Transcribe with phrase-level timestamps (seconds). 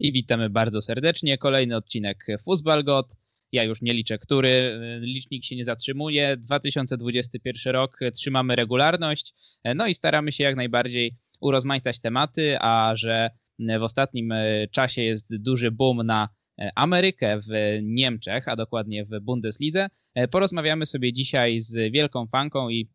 [0.00, 1.38] I witamy bardzo serdecznie.
[1.38, 3.16] Kolejny odcinek Fußballgott.
[3.52, 4.80] Ja już nie liczę, który.
[5.00, 6.36] Licznik się nie zatrzymuje.
[6.36, 9.34] 2021 rok trzymamy regularność.
[9.74, 14.34] No i staramy się jak najbardziej urozmaicać tematy, a że w ostatnim
[14.70, 16.28] czasie jest duży boom na
[16.74, 19.88] Amerykę w Niemczech, a dokładnie w Bundeslidze,
[20.30, 22.88] porozmawiamy sobie dzisiaj z wielką fanką i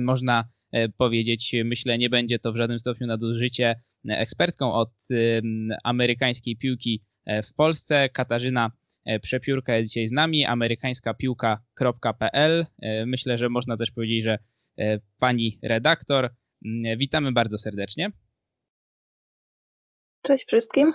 [0.00, 0.48] można
[0.96, 4.90] powiedzieć, myślę, nie będzie to w żadnym stopniu nadużycie ekspertką od
[5.84, 8.08] amerykańskiej piłki e, w Polsce.
[8.08, 8.70] Katarzyna
[9.04, 12.66] e, Przepiórka jest dzisiaj z nami, amerykańskapiłka.pl.
[12.82, 14.38] E, myślę, że można też powiedzieć, że
[15.18, 16.34] pani redaktor.
[16.96, 18.10] Witamy bardzo serdecznie.
[20.22, 20.92] Cześć wszystkim.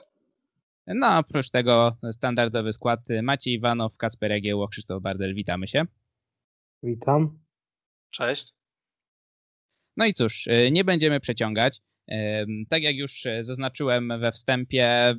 [0.87, 5.35] No, oprócz tego standardowy skład Maciej Iwanow, Kacper Egieło, Krzysztof Bardel.
[5.35, 5.85] Witamy się.
[6.83, 7.39] Witam.
[8.09, 8.53] Cześć.
[9.97, 11.81] No i cóż, nie będziemy przeciągać.
[12.69, 15.15] Tak jak już e, zaznaczyłem we wstępie,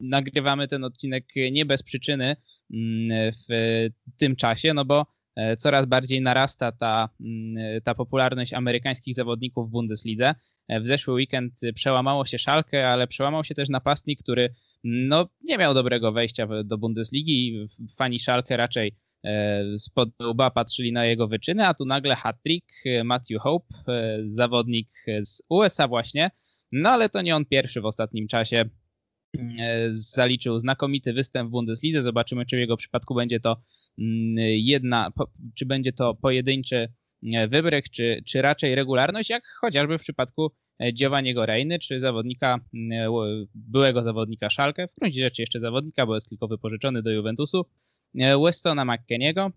[0.00, 2.36] nagrywamy ten odcinek nie bez przyczyny
[2.74, 3.80] mm, w
[4.18, 9.70] tym czasie, no bo e, coraz bardziej narasta ta, mm, ta popularność amerykańskich zawodników w
[9.70, 10.34] Bundeslidze.
[10.68, 15.58] E, w zeszły weekend przełamało się Szalkę, ale przełamał się też napastnik, który no, nie
[15.58, 17.68] miał dobrego wejścia do Bundesligi.
[17.96, 18.92] Fani Szalkę raczej
[19.78, 22.66] spod łba patrzyli na jego wyczyny, a tu nagle hat-trick
[23.04, 24.88] Matthew Hope, e, zawodnik
[25.22, 26.30] z USA właśnie,
[26.72, 28.64] no ale to nie on pierwszy w ostatnim czasie
[29.58, 32.02] e, zaliczył znakomity występ w Bundeslidze.
[32.02, 33.62] Zobaczymy, czy w jego przypadku będzie to
[33.98, 35.12] mm, jedna,
[35.54, 36.92] czy będzie to pojedynczy
[37.34, 40.52] e, wybryk, czy, czy raczej regularność, jak chociażby w przypadku
[40.92, 42.60] Giovanniego Rejny, czy zawodnika,
[43.54, 47.85] byłego zawodnika Szalkę, w gruncie rzeczy jeszcze zawodnika, bo jest tylko wypożyczony do Juventusu, E,
[48.44, 49.50] Westona McKeniego.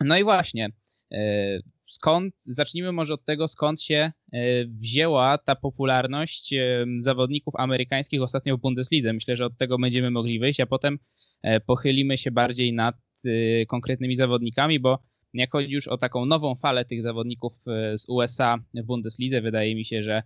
[0.00, 0.68] No i właśnie,
[1.12, 6.54] e, skąd, zacznijmy może od tego, skąd się e, wzięła ta popularność
[6.98, 9.12] zawodników amerykańskich ostatnio w Bundeslidze.
[9.12, 10.98] Myślę, że od tego będziemy mogli wyjść, a potem
[11.66, 12.96] pochylimy się bardziej nad
[13.68, 14.98] konkretnymi zawodnikami, bo
[15.34, 17.52] jak chodzi już o taką nową falę tych zawodników
[17.96, 20.22] z USA w Bundeslidze, wydaje mi się, że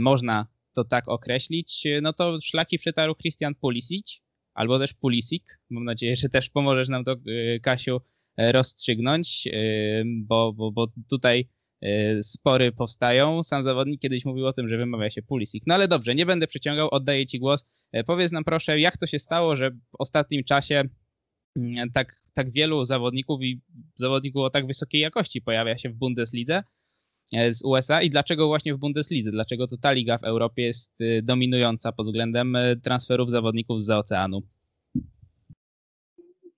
[0.00, 4.20] można to tak określić, no to szlaki przetarł Christian Pulisic,
[4.54, 5.60] albo też Pulisik.
[5.70, 8.00] Mam nadzieję, że też pomożesz nam to, y, Kasiu,
[8.36, 11.48] e, rozstrzygnąć, y, bo, bo, bo tutaj
[11.84, 13.42] y, spory powstają.
[13.42, 15.62] Sam zawodnik kiedyś mówił o tym, że wymawia się Pulisik.
[15.66, 17.64] No ale dobrze, nie będę przeciągał, oddaję Ci głos.
[17.92, 20.82] E, powiedz nam proszę, jak to się stało, że w ostatnim czasie
[21.56, 23.60] mm, tak, tak wielu zawodników i
[23.96, 26.62] zawodników o tak wysokiej jakości pojawia się w Bundeslidze
[27.50, 29.30] z USA i dlaczego właśnie w Bundeslidze?
[29.30, 34.42] Dlaczego to ta liga w Europie jest dominująca pod względem transferów zawodników z oceanu?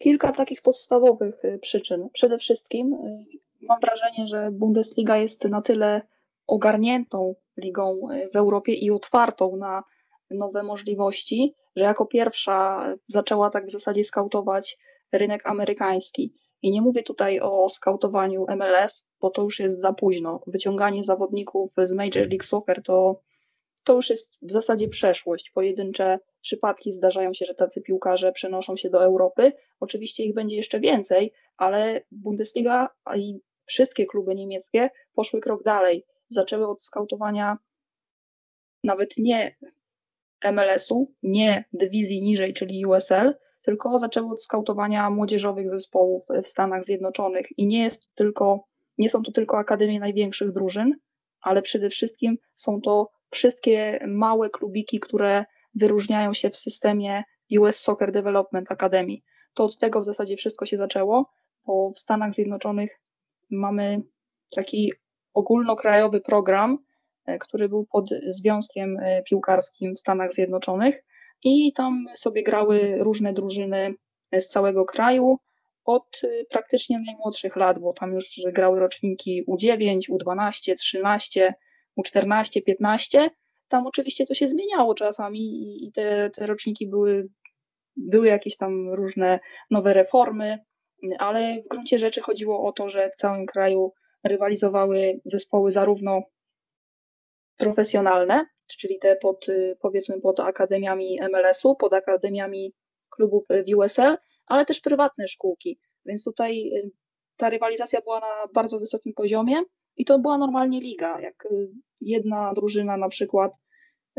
[0.03, 2.09] kilka takich podstawowych przyczyn.
[2.12, 2.97] Przede wszystkim
[3.62, 6.03] mam wrażenie, że Bundesliga jest na tyle
[6.47, 8.00] ogarniętą ligą
[8.32, 9.82] w Europie i otwartą na
[10.31, 14.78] nowe możliwości, że jako pierwsza zaczęła tak w zasadzie skautować
[15.12, 16.34] rynek amerykański.
[16.62, 20.41] I nie mówię tutaj o skautowaniu MLS, bo to już jest za późno.
[20.47, 23.21] Wyciąganie zawodników z Major League Soccer to
[23.84, 25.50] to już jest w zasadzie przeszłość.
[25.50, 29.53] Pojedyncze przypadki zdarzają się, że tacy piłkarze przenoszą się do Europy.
[29.81, 36.06] Oczywiście ich będzie jeszcze więcej, ale Bundesliga i wszystkie kluby niemieckie poszły krok dalej.
[36.29, 37.59] Zaczęły od skautowania
[38.84, 39.56] nawet nie
[40.53, 47.59] MLS-u, nie dywizji niżej, czyli USL, tylko zaczęły od skautowania młodzieżowych zespołów w Stanach Zjednoczonych
[47.59, 48.65] i nie jest tylko,
[48.99, 50.97] nie są to tylko akademie największych drużyn,
[51.41, 57.23] ale przede wszystkim są to wszystkie małe klubiki, które wyróżniają się w systemie
[57.59, 59.17] US Soccer Development Academy.
[59.55, 61.31] To od tego w zasadzie wszystko się zaczęło,
[61.67, 63.00] bo w Stanach Zjednoczonych
[63.50, 64.03] mamy
[64.50, 64.93] taki
[65.34, 66.79] ogólnokrajowy program,
[67.27, 71.05] e, który był pod związkiem e, piłkarskim w Stanach Zjednoczonych
[71.44, 73.94] i tam sobie grały różne drużyny
[74.32, 75.38] z całego kraju
[75.84, 81.54] od e, praktycznie najmłodszych lat, bo tam już grały roczniki U9, U12, 13,
[81.98, 83.31] u14, 15,
[83.69, 85.41] tam oczywiście to się zmieniało czasami
[85.86, 87.28] i te, te roczniki były,
[87.96, 89.40] były jakieś tam różne
[89.70, 90.58] nowe reformy,
[91.19, 93.93] ale w gruncie rzeczy chodziło o to, że w całym kraju
[94.25, 96.22] rywalizowały zespoły zarówno
[97.56, 98.46] profesjonalne,
[98.76, 99.46] czyli te pod,
[99.80, 102.74] powiedzmy pod akademiami MLS-u, pod akademiami
[103.10, 104.16] klubów w USL,
[104.46, 105.78] ale też prywatne szkółki.
[106.06, 106.70] Więc tutaj
[107.36, 109.62] ta rywalizacja była na bardzo wysokim poziomie
[109.96, 111.20] i to była normalnie liga.
[111.20, 111.69] Jak y,
[112.00, 113.52] jedna drużyna na przykład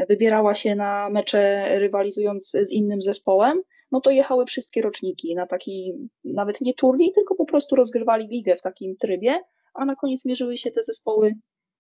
[0.09, 3.61] wybierała się na mecze rywalizując z innym zespołem,
[3.91, 8.55] no to jechały wszystkie roczniki na taki nawet nie turniej, tylko po prostu rozgrywali ligę
[8.55, 9.39] w takim trybie,
[9.73, 11.33] a na koniec mierzyły się te zespoły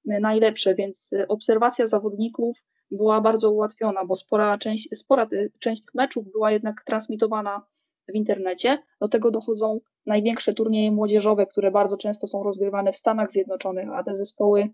[0.05, 2.57] najlepsze, więc obserwacja zawodników
[2.91, 5.27] była bardzo ułatwiona, bo spora część, spora
[5.59, 7.65] część tych meczów była jednak transmitowana
[8.07, 8.77] w internecie.
[9.01, 14.03] Do tego dochodzą największe turnieje młodzieżowe, które bardzo często są rozgrywane w Stanach Zjednoczonych, a
[14.03, 14.69] te zespoły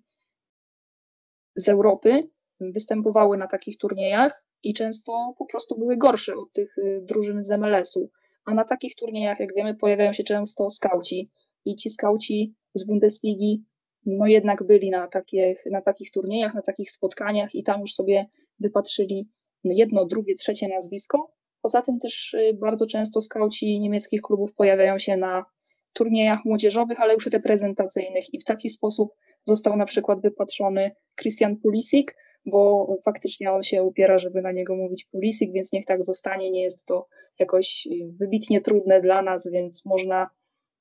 [1.55, 2.29] z Europy
[2.59, 7.51] występowały na takich turniejach i często po prostu były gorsze od tych y, drużyn z
[7.51, 8.09] MLS-u.
[8.45, 11.31] A na takich turniejach, jak wiemy, pojawiają się często skauci
[11.65, 13.63] i ci skauci z Bundesligi
[14.05, 18.25] no jednak byli na takich, na takich turniejach, na takich spotkaniach i tam już sobie
[18.59, 19.29] wypatrzyli
[19.63, 21.31] jedno, drugie, trzecie nazwisko.
[21.61, 25.45] Poza tym też y, bardzo często skauci niemieckich klubów pojawiają się na
[25.93, 29.13] turniejach młodzieżowych, ale już reprezentacyjnych i w taki sposób
[29.45, 30.91] został na przykład wypatrzony
[31.21, 32.07] Christian Pulisic,
[32.45, 36.51] bo faktycznie on się upiera, żeby na niego mówić Pulisic, więc niech tak zostanie.
[36.51, 37.07] Nie jest to
[37.39, 37.87] jakoś
[38.19, 40.29] wybitnie trudne dla nas, więc można,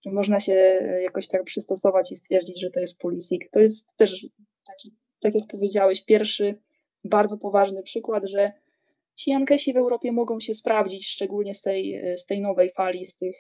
[0.07, 0.53] można się
[1.03, 3.43] jakoś tak przystosować i stwierdzić, że to jest Pulisic.
[3.53, 4.27] To jest też
[4.67, 6.61] taki, tak jak powiedziałeś, pierwszy
[7.05, 8.53] bardzo poważny przykład, że
[9.15, 13.17] ci Jankesi w Europie mogą się sprawdzić, szczególnie z tej, z tej nowej fali, z,
[13.17, 13.37] tych,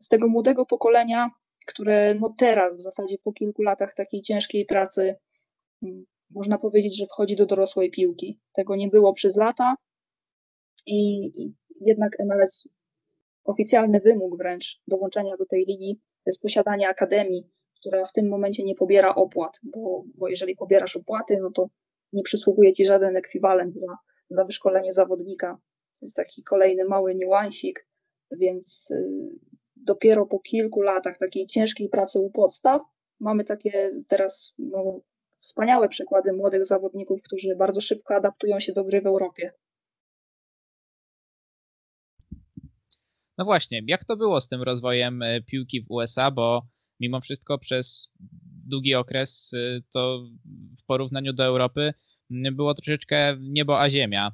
[0.00, 1.30] z tego młodego pokolenia,
[1.66, 5.16] które no teraz, w zasadzie po kilku latach takiej ciężkiej pracy,
[6.30, 8.38] można powiedzieć, że wchodzi do dorosłej piłki.
[8.52, 9.74] Tego nie było przez lata
[10.86, 11.30] i
[11.80, 12.68] jednak MLS
[13.44, 17.50] oficjalny wymóg wręcz dołączenia do tej ligi to jest posiadanie akademii,
[17.80, 21.66] która w tym momencie nie pobiera opłat, bo, bo jeżeli pobierasz opłaty, no to
[22.12, 23.96] nie przysługuje ci żaden ekwiwalent za,
[24.30, 25.58] za wyszkolenie zawodnika.
[26.00, 27.86] To jest taki kolejny mały niuansik,
[28.30, 29.04] więc y,
[29.76, 32.82] dopiero po kilku latach takiej ciężkiej pracy u podstaw
[33.20, 35.00] mamy takie teraz no,
[35.38, 39.52] wspaniałe przykłady młodych zawodników, którzy bardzo szybko adaptują się do gry w Europie.
[43.40, 46.68] No właśnie, jak to było z tym rozwojem e, piłki w USA, bo
[47.00, 48.12] mimo wszystko przez
[48.66, 50.24] długi okres e, to
[50.78, 51.94] w porównaniu do Europy
[52.30, 54.32] było troszeczkę niebo a ziemia.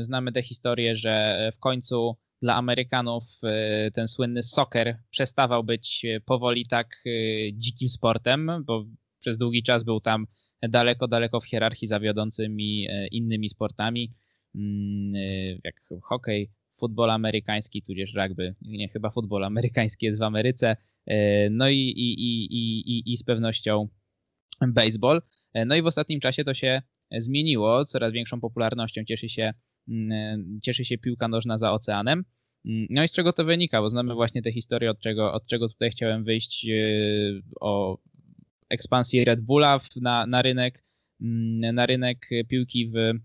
[0.00, 6.66] Znamy tę historię, że w końcu dla Amerykanów e, ten słynny soccer przestawał być powoli
[6.66, 7.04] tak
[7.52, 8.84] dzikim sportem, bo
[9.18, 10.26] przez długi czas był tam
[10.62, 14.14] daleko, daleko w hierarchii zawiodącymi e, innymi sportami,
[14.54, 14.60] e,
[15.64, 18.54] jak hokej, futbol amerykański, tudzież rugby.
[18.62, 20.76] Nie, chyba futbol amerykański jest w Ameryce.
[21.06, 23.88] E, no i, i, i, i, i z pewnością
[24.68, 25.22] baseball.
[25.66, 26.82] No i w ostatnim czasie to się
[27.12, 27.84] zmieniło.
[27.84, 29.52] Coraz większą popularnością cieszy się,
[29.88, 32.24] mm, cieszy się piłka nożna za oceanem.
[32.64, 33.80] Mm, no i z czego to wynika?
[33.80, 36.66] Bo znamy właśnie tę historię, od czego, od czego tutaj chciałem wyjść
[37.60, 37.98] o
[38.68, 40.84] ekspansji Red Bulla na, na rynek
[41.20, 43.20] mm, na rynek piłki w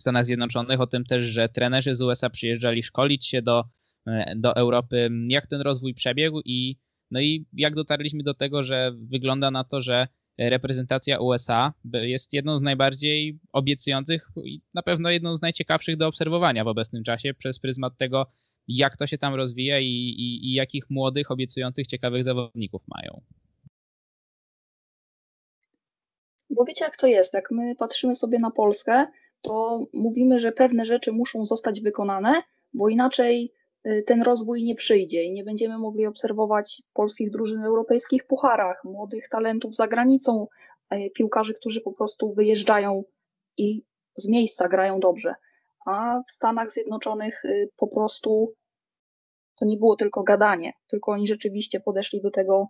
[0.00, 3.64] Stanach Zjednoczonych, o tym też, że trenerzy z USA przyjeżdżali szkolić się do,
[4.36, 6.76] do Europy, jak ten rozwój przebiegł i,
[7.10, 10.08] no i jak dotarliśmy do tego, że wygląda na to, że
[10.38, 16.64] reprezentacja USA jest jedną z najbardziej obiecujących i na pewno jedną z najciekawszych do obserwowania
[16.64, 18.26] w obecnym czasie przez pryzmat tego,
[18.68, 23.22] jak to się tam rozwija i, i, i jakich młodych, obiecujących, ciekawych zawodników mają.
[26.50, 27.34] Bo wiecie, jak to jest?
[27.34, 29.06] Jak my patrzymy sobie na Polskę,
[29.46, 32.42] to mówimy, że pewne rzeczy muszą zostać wykonane,
[32.74, 33.52] bo inaczej
[33.86, 38.84] y, ten rozwój nie przyjdzie i nie będziemy mogli obserwować polskich drużyn w europejskich pucharach,
[38.84, 40.46] młodych talentów za granicą,
[41.14, 43.04] piłkarzy, którzy po prostu wyjeżdżają
[43.56, 43.82] i
[44.16, 45.34] z miejsca grają dobrze.
[45.86, 48.54] A w Stanach Zjednoczonych y, po prostu
[49.56, 52.68] to nie było tylko gadanie, tylko oni rzeczywiście podeszli do tego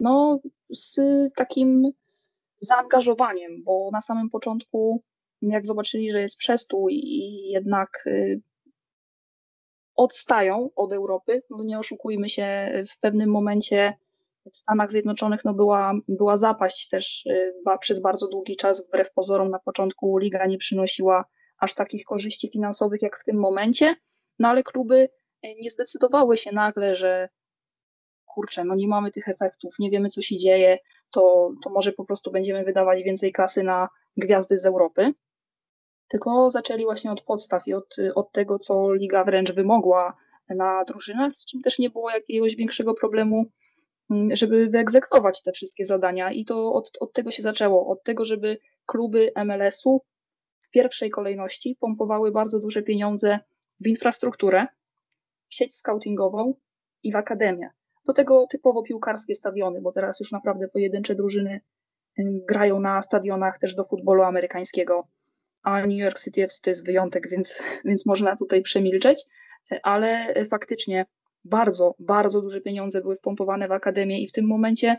[0.00, 1.00] no, z
[1.36, 1.92] takim
[2.60, 5.02] zaangażowaniem, bo na samym początku,
[5.50, 8.40] jak zobaczyli, że jest przestój i jednak y,
[9.94, 13.94] odstają od Europy, no nie oszukujmy się, w pewnym momencie
[14.52, 19.50] w Stanach Zjednoczonych no była, była zapaść też y, przez bardzo długi czas, wbrew pozorom
[19.50, 21.24] na początku liga nie przynosiła
[21.58, 23.96] aż takich korzyści finansowych jak w tym momencie,
[24.38, 25.08] no ale kluby
[25.44, 27.28] y, nie zdecydowały się nagle, że
[28.26, 30.78] kurczę, no nie mamy tych efektów, nie wiemy co się dzieje,
[31.10, 35.14] to, to może po prostu będziemy wydawać więcej kasy na gwiazdy z Europy.
[36.08, 40.16] Tylko zaczęli właśnie od podstaw i od, od tego, co liga wręcz wymogła
[40.48, 43.44] na drużynach, z czym też nie było jakiegoś większego problemu,
[44.10, 46.32] mm, żeby wyegzekwować te wszystkie zadania.
[46.32, 50.00] I to od, od tego się zaczęło, od tego, żeby kluby MLS-u
[50.60, 53.38] w pierwszej kolejności pompowały bardzo duże pieniądze
[53.80, 54.66] w infrastrukturę,
[55.48, 56.54] w sieć scoutingową
[57.02, 57.70] i w akademię.
[58.06, 61.60] Do tego typowo piłkarskie stadiony, bo teraz już naprawdę pojedyncze drużyny
[62.48, 65.08] grają na stadionach też do futbolu amerykańskiego,
[65.64, 69.24] a New York City FC to jest wyjątek, więc, więc można tutaj przemilczeć,
[69.82, 71.06] ale faktycznie
[71.44, 74.96] bardzo, bardzo duże pieniądze były wpompowane w akademię i w tym momencie,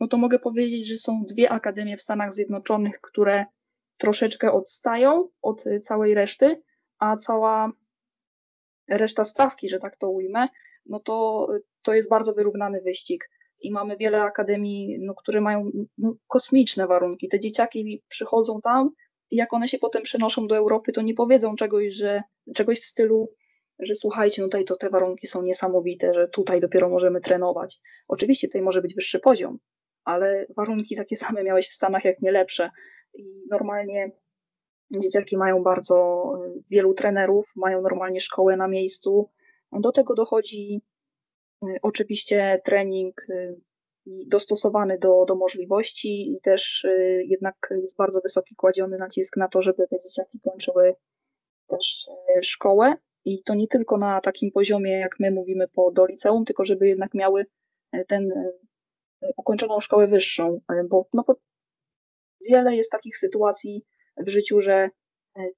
[0.00, 3.46] no to mogę powiedzieć, że są dwie akademie w Stanach Zjednoczonych, które
[3.96, 6.62] troszeczkę odstają od całej reszty,
[6.98, 7.72] a cała
[8.88, 10.48] reszta stawki, że tak to ujmę,
[10.86, 11.48] no to,
[11.82, 13.30] to jest bardzo wyrównany wyścig.
[13.60, 17.28] I mamy wiele akademii, no, które mają no, kosmiczne warunki.
[17.28, 18.90] Te dzieciaki przychodzą tam
[19.30, 22.22] jak one się potem przenoszą do Europy, to nie powiedzą czegoś, że
[22.54, 23.32] czegoś w stylu,
[23.78, 27.80] że słuchajcie, no tutaj to te warunki są niesamowite, że tutaj dopiero możemy trenować.
[28.08, 29.58] Oczywiście tutaj może być wyższy poziom,
[30.04, 32.70] ale warunki takie same miałeś w Stanach, jak nie lepsze.
[33.14, 34.10] I normalnie
[35.00, 36.24] dzieciaki mają bardzo
[36.56, 39.30] y, wielu trenerów, mają normalnie szkołę na miejscu.
[39.72, 40.82] Do tego dochodzi
[41.64, 43.26] y, oczywiście trening
[44.06, 46.86] y, dostosowany do, do możliwości i też
[47.24, 50.94] jednak jest bardzo wysoki kładziony nacisk na to, żeby te dzieciaki kończyły
[51.66, 52.08] też
[52.42, 52.94] szkołę.
[53.24, 56.88] I to nie tylko na takim poziomie, jak my mówimy po do liceum, tylko żeby
[56.88, 57.46] jednak miały
[58.08, 58.52] ten
[59.36, 60.60] ukończoną szkołę wyższą,
[60.90, 61.36] bo, no, bo
[62.48, 63.84] wiele jest takich sytuacji
[64.16, 64.90] w życiu, że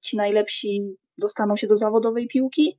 [0.01, 2.77] ci najlepsi dostaną się do zawodowej piłki,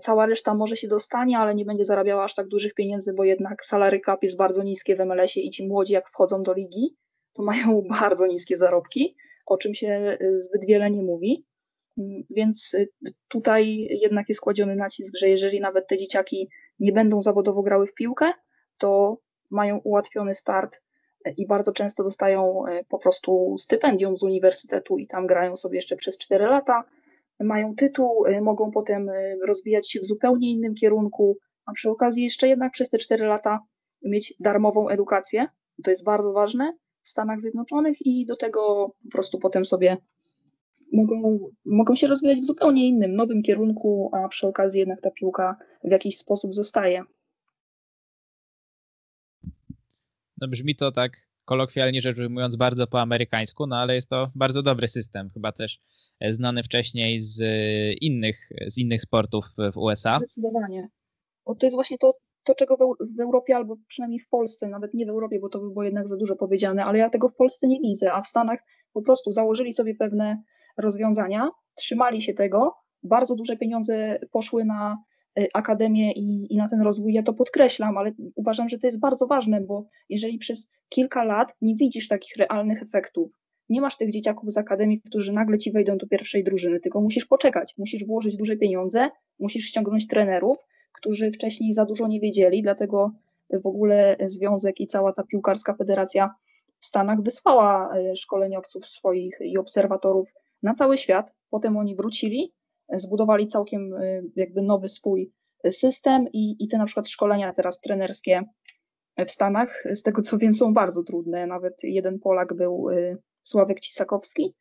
[0.00, 3.64] cała reszta może się dostanie, ale nie będzie zarabiała aż tak dużych pieniędzy, bo jednak
[3.64, 6.96] salary cap jest bardzo niskie w MLS-ie i ci młodzi jak wchodzą do ligi,
[7.32, 11.46] to mają bardzo niskie zarobki, o czym się e, zbyt wiele nie mówi.
[11.98, 12.76] Mm, więc
[13.28, 16.48] tutaj jednak jest kładziony nacisk, że jeżeli nawet te dzieciaki
[16.80, 18.32] nie będą zawodowo grały w piłkę,
[18.78, 19.18] to
[19.50, 20.80] mają ułatwiony start
[21.36, 25.96] i bardzo często dostają e, po prostu stypendium z uniwersytetu i tam grają sobie jeszcze
[25.96, 26.84] przez 4 lata.
[27.42, 32.24] Mają tytuł, e, mogą potem e, rozwijać się w zupełnie innym kierunku, a przy okazji
[32.24, 33.60] jeszcze jednak przez te 4 lata
[34.02, 35.46] mieć darmową edukację.
[35.84, 38.60] To jest bardzo ważne w Stanach Zjednoczonych i do tego
[39.04, 39.96] po prostu potem sobie
[40.92, 45.56] mogą, mogą się rozwijać w zupełnie innym, nowym kierunku, a przy okazji jednak ta piłka
[45.84, 47.02] w jakiś sposób zostaje.
[50.40, 54.62] No brzmi to tak kolokwialnie rzecz ujmując bardzo po amerykańsku, no ale jest to bardzo
[54.62, 55.80] dobry system, chyba też
[56.20, 60.16] e, znany wcześniej z e, innych, z innych sportów w USA.
[60.16, 60.88] Zdecydowanie.
[61.46, 62.76] Bo to jest właśnie to, to czego
[63.16, 66.08] w, Europie, albo przynajmniej w Polsce, nawet nie w Europie, bo to by było jednak
[66.08, 68.60] za dużo powiedziane, ale ja tego w Polsce nie widzę, a w Stanach
[68.92, 70.42] po prostu założyli sobie pewne
[70.78, 74.96] rozwiązania, trzymali się tego, bardzo duże pieniądze poszły na
[75.54, 77.12] akademię i, i na ten rozwój.
[77.12, 81.56] Ja to podkreślam, ale uważam, że to jest bardzo ważne, bo jeżeli przez kilka lat
[81.62, 83.32] nie widzisz takich realnych efektów,
[83.68, 87.24] nie masz tych dzieciaków z akademii, którzy nagle ci wejdą do pierwszej drużyny, tylko musisz
[87.24, 90.58] poczekać, musisz włożyć duże pieniądze, musisz ściągnąć trenerów,
[90.92, 93.12] którzy wcześniej za dużo nie wiedzieli, dlatego
[93.62, 96.34] w ogóle związek i cała ta piłkarska federacja
[96.78, 101.34] w Stanach wysłała y, szkoleniowców swoich i obserwatorów na cały świat.
[101.50, 102.52] Potem oni wrócili
[102.92, 105.32] zbudowali całkiem y, jakby nowy swój
[105.70, 108.44] system i, i te na przykład szkolenia teraz trenerskie
[109.26, 111.46] w Stanach, z tego co wiem, są bardzo trudne.
[111.46, 114.54] Nawet jeden Polak był y, Sławek Cisakowski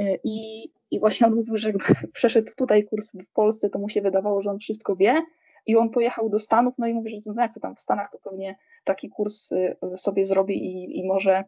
[0.00, 3.88] y, i, i właśnie on mówił, że jakby przeszedł tutaj kurs w Polsce, to mu
[3.88, 5.22] się wydawało, że on wszystko wie
[5.66, 8.10] i on pojechał do Stanów, no i mówi, że no jak to tam w Stanach,
[8.12, 9.50] to pewnie taki kurs
[9.96, 11.44] sobie zrobi i, i może,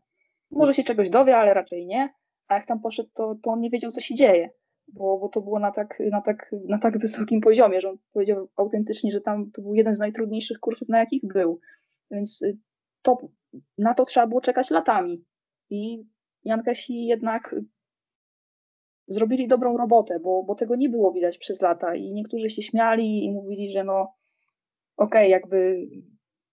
[0.51, 2.15] może się czegoś dowie, ale raczej nie.
[2.49, 4.51] A jak tam poszedł, to, to on nie wiedział, co się dzieje
[4.93, 8.49] bo, bo to było na tak, na, tak, na tak wysokim poziomie, że on powiedział
[8.57, 11.61] autentycznie, że tam to był jeden z najtrudniejszych kursów, na jakich był.
[12.11, 12.59] Więc y,
[13.03, 13.19] to,
[13.79, 15.25] na to trzeba było czekać latami.
[15.71, 16.05] I
[16.45, 17.55] Jankasi jednak
[19.07, 21.95] zrobili dobrą robotę, bo, bo tego nie było widać przez lata.
[21.95, 24.15] I niektórzy się śmiali i mówili, że no
[24.97, 25.89] okej, okay, jakby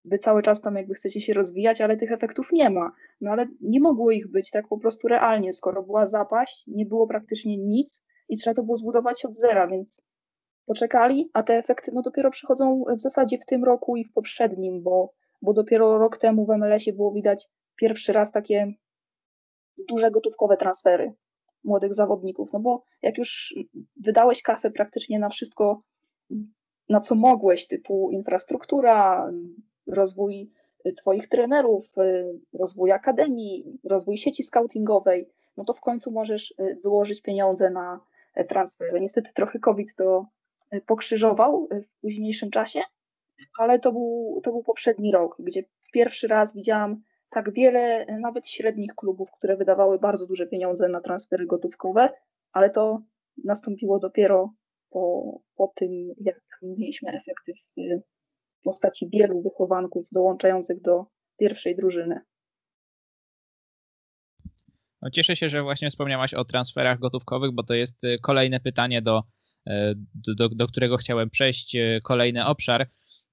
[0.06, 2.92] wy cały czas tam jakby chcecie się rozwijać, ale tych efektów nie ma.
[3.22, 7.08] No ale nie mogło ich być tak po prostu realnie, skoro była zapaść, nie było
[7.08, 10.02] praktycznie nic, i trzeba to było zbudować od zera, więc
[10.66, 14.84] poczekali, a te efekty no dopiero przychodzą w zasadzie w tym roku i w poprzednim,
[14.84, 18.74] bo, bo dopiero rok temu w MLS-ie było widać pierwszy raz takie
[19.88, 21.14] duże gotówkowe transfery
[21.64, 23.56] młodych zawodników, no bo jak już
[23.96, 25.82] wydałeś kasę praktycznie na wszystko,
[26.90, 29.32] na co mogłeś, typu infrastruktura,
[29.88, 30.52] rozwój
[30.98, 31.94] Twoich trenerów,
[32.60, 38.00] rozwój akademii, rozwój sieci scoutingowej, no to w końcu możesz wyłożyć pieniądze na
[38.46, 39.00] transfery.
[39.00, 40.26] Niestety trochę COVID to
[40.72, 42.82] e, pokrzyżował e, w późniejszym czasie,
[43.60, 48.48] ale to był, to był poprzedni rok, gdzie pierwszy raz widziałam tak wiele e, nawet
[48.48, 52.10] średnich klubów, które wydawały bardzo duże pieniądze na transfery gotówkowe,
[52.52, 53.02] ale to
[53.44, 54.54] nastąpiło dopiero
[54.90, 57.54] po, po tym, jak mieliśmy efekty
[58.60, 61.06] w postaci wielu wychowanków dołączających do
[61.38, 62.22] pierwszej drużyny.
[65.02, 69.02] No, cieszę się, że właśnie wspomniałaś o transferach gotówkowych, bo to jest y, kolejne pytanie,
[69.02, 69.24] do,
[69.70, 69.72] y,
[70.38, 72.90] do, do którego chciałem przejść, y, kolejny obszar.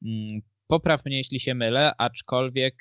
[0.07, 2.75] Mm, popraw mnie, jeśli się mylę, aczkolwiek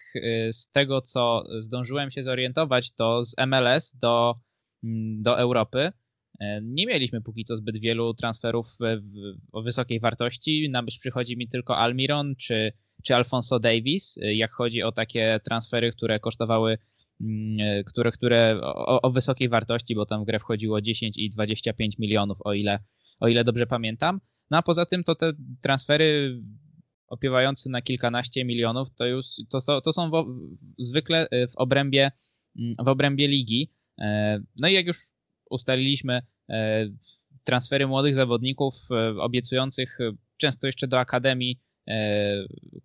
[0.51, 4.35] z tego, co zdążyłem się zorientować, to z MLS do
[4.83, 5.91] mm, do Europy.
[6.61, 8.67] Nie mieliśmy póki co zbyt wielu transferów
[9.51, 10.69] o wysokiej wartości.
[10.69, 12.71] Na myśl przychodzi mi tylko Almiron czy,
[13.03, 16.77] czy Alfonso Davis, jak chodzi o takie transfery, które kosztowały
[17.85, 22.37] które, które o, o, wysokiej wartości, bo tam w grę wchodziło 10 i 25 milionów,
[22.43, 22.79] o ile,
[23.19, 24.21] o ile dobrze pamiętam.
[24.51, 25.31] No a poza tym to te
[25.61, 26.41] transfery
[27.07, 30.25] opiewające na kilkanaście milionów, to już to, to, to są w,
[30.79, 32.11] zwykle y, w obrębie,
[32.59, 33.71] mm, w obrębie ligi.
[33.99, 34.97] E, no i jak już
[35.49, 36.89] ustaliliśmy, e,
[37.43, 39.97] transfery młodych zawodników e, obiecujących
[40.37, 41.61] często jeszcze do akademii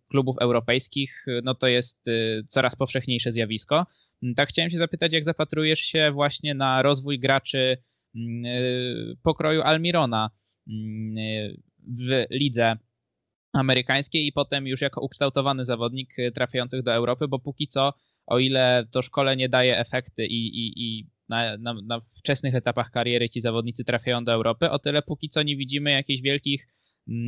[0.09, 2.05] klubów europejskich, no to jest
[2.49, 3.87] coraz powszechniejsze zjawisko.
[4.23, 7.77] Mm, tak chciałem się zapytać, jak zapatrujesz się właśnie na rozwój graczy
[8.15, 10.31] mm, y, pokroju Almirona
[10.69, 11.63] mm, y,
[11.99, 12.77] w lidze
[13.53, 17.93] amerykańskiej i potem już jako ukształtowany zawodnik trafiających do Europy, bo póki co,
[18.27, 23.29] o ile to szkolenie daje efekty i, i, i na, na, na wczesnych etapach kariery
[23.29, 26.69] ci zawodnicy trafiają do Europy, o tyle póki co nie widzimy jakichś wielkich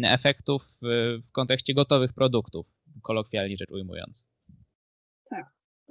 [0.05, 2.67] efektów w kontekście gotowych produktów,
[3.03, 4.32] kolokwialnie rzecz ujmując.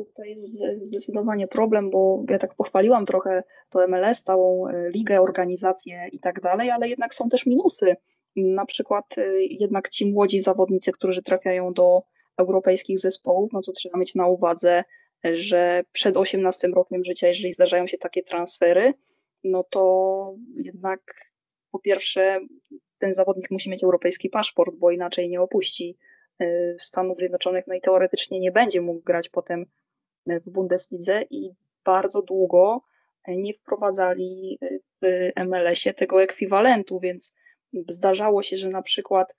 [0.06, 0.54] Tutaj jest
[0.84, 6.42] zdecydowanie problem, bo ja tak pochwaliłam trochę to MLS, całą e, ligę, organizację i tak
[6.42, 7.96] dalej, ale jednak są też minusy.
[8.36, 12.04] Na przykład e, jednak ci młodzi zawodnicy, którzy trafiają do
[12.38, 14.84] europejskich zespołów, no to trzeba mieć na uwadze,
[15.24, 18.94] że przed 18 rokiem życia, jeżeli zdarzają się takie transfery,
[19.44, 21.02] no to jednak
[21.72, 22.40] po pierwsze
[22.98, 25.98] ten zawodnik musi mieć europejski paszport, bo inaczej nie opuści
[26.40, 29.66] e, Stanów Zjednoczonych, no i teoretycznie nie będzie mógł grać potem e,
[30.28, 31.52] w Bundeslidze i
[31.86, 32.82] bardzo długo
[33.28, 34.60] e, nie wprowadzali
[35.02, 37.34] w MLS-ie tego ekwiwalentu, więc
[37.90, 39.36] zdarzało się, że na przykład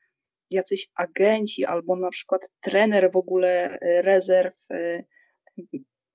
[0.50, 4.66] jacyś agenci albo na przykład trener w ogóle rezerw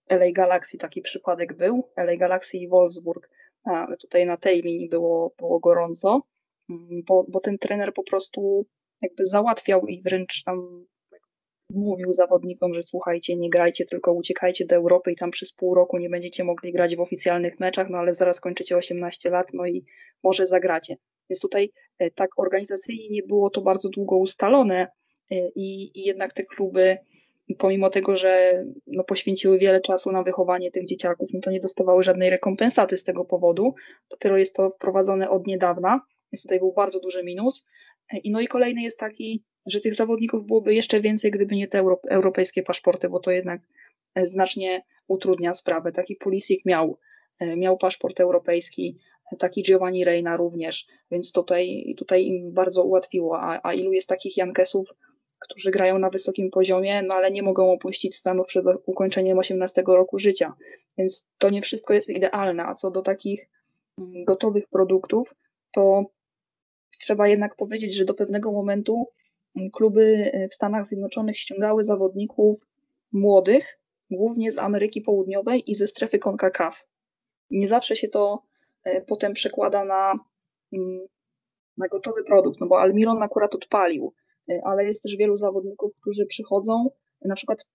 [0.10, 3.30] LA Galaxy, taki przypadek był, LA Galaxy i Wolfsburg,
[3.64, 6.22] a tutaj na tej linii było, było gorąco,
[6.70, 8.66] Mm, bo, bo ten trener po prostu
[9.02, 10.86] jakby załatwiał i wręcz tam
[11.70, 15.98] mówił zawodnikom, że słuchajcie, nie grajcie, tylko uciekajcie do Europy i tam przez pół roku
[15.98, 19.86] nie będziecie mogli grać w oficjalnych meczach, no ale zaraz kończycie 18 lat, no i
[20.24, 20.98] może zagracie.
[21.30, 24.88] Więc tutaj e, tak organizacyjnie nie było to bardzo długo ustalone
[25.32, 26.98] e, i, i jednak te kluby,
[27.58, 32.04] pomimo tego, że no, poświęciły wiele czasu na wychowanie tych dzieciaków, no to nie dostawały
[32.04, 33.74] żadnej rekompensaty z tego powodu.
[34.10, 36.02] Dopiero jest to wprowadzone od niedawna
[36.32, 37.68] więc tutaj był bardzo duży minus.
[38.24, 41.80] I no i kolejny jest taki, że tych zawodników byłoby jeszcze więcej, gdyby nie te
[41.80, 43.62] euro, europejskie paszporty, bo to jednak
[44.16, 45.92] e, znacznie utrudnia sprawę.
[45.92, 46.98] Taki Pulisic miał,
[47.40, 48.98] e, miał paszport europejski,
[49.40, 53.40] taki Giovanni Reina również, więc tutaj, tutaj im bardzo ułatwiło.
[53.40, 54.94] A, a ilu jest takich Jankesów,
[55.40, 60.20] którzy grają na wysokim poziomie, no ale nie mogą opuścić Stanów przed ukończeniem 18 roku
[60.20, 60.54] życia.
[60.98, 62.66] Więc to nie wszystko jest idealne.
[62.66, 63.50] A co do takich
[64.00, 65.36] mm, gotowych produktów,
[65.72, 66.06] to
[67.00, 69.08] trzeba jednak powiedzieć, że do pewnego momentu
[69.74, 72.68] kluby e, w Stanach Zjednoczonych ściągały zawodników
[73.12, 73.80] młodych,
[74.12, 76.88] głównie z Ameryki Południowej i ze strefy CONCACAF.
[77.52, 78.44] Nie zawsze się to
[78.84, 80.14] e, potem przekłada na,
[80.74, 81.08] mm,
[81.78, 84.14] na gotowy produkt, no bo Almiron akurat odpalił,
[84.50, 86.90] e, ale jest też wielu zawodników, którzy przychodzą,
[87.26, 87.66] na przykład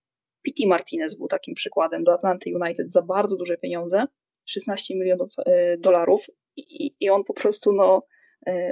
[0.42, 4.04] Pity Martinez był takim przykładem do Atlanty United za bardzo duże pieniądze,
[4.44, 5.34] 16 milionów
[5.78, 8.02] dolarów i, i on po prostu no,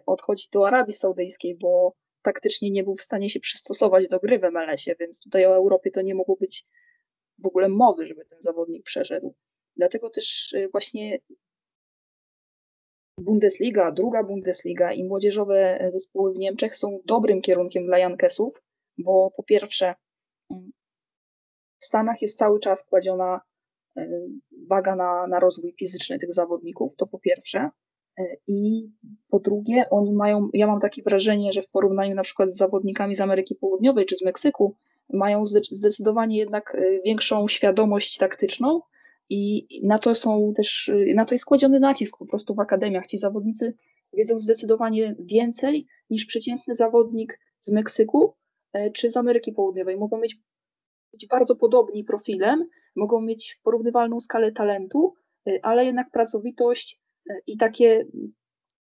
[0.07, 4.43] odchodzi do Arabii Saudyjskiej, bo taktycznie nie był w stanie się przystosować do gry w
[4.43, 6.67] MLS-ie, więc tutaj o Europie to nie mogło być
[7.39, 9.35] w ogóle mowy, żeby ten zawodnik przeszedł.
[9.77, 11.19] Dlatego też e, właśnie
[13.19, 18.63] Bundesliga, druga Bundesliga i młodzieżowe zespoły w Niemczech są dobrym kierunkiem dla Jankesów,
[18.99, 19.95] bo po pierwsze
[20.51, 20.71] mm,
[21.79, 23.41] w Stanach jest cały czas kładziona
[23.97, 24.09] e,
[24.69, 27.71] waga na, na rozwój fizyczny tych zawodników, to po pierwsze.
[28.47, 28.89] I
[29.31, 33.15] po drugie, oni mają, ja mam takie wrażenie, że w porównaniu na przykład z zawodnikami
[33.15, 34.77] z Ameryki Południowej czy z Meksyku,
[35.13, 38.81] mają zdecydowanie jednak y, większą świadomość taktyczną
[39.29, 43.07] i na to są też, y, na to jest kładziony nacisk po prostu w akademiach.
[43.07, 43.75] Ci zawodnicy
[44.13, 48.35] wiedzą zdecydowanie więcej niż przeciętny zawodnik z Meksyku
[48.73, 49.97] e, czy z Ameryki Południowej.
[49.97, 50.39] Mogą mieć,
[51.13, 55.15] być bardzo podobni profilem, mogą mieć porównywalną skalę talentu,
[55.63, 57.01] ale jednak pracowitość
[57.47, 58.07] i takie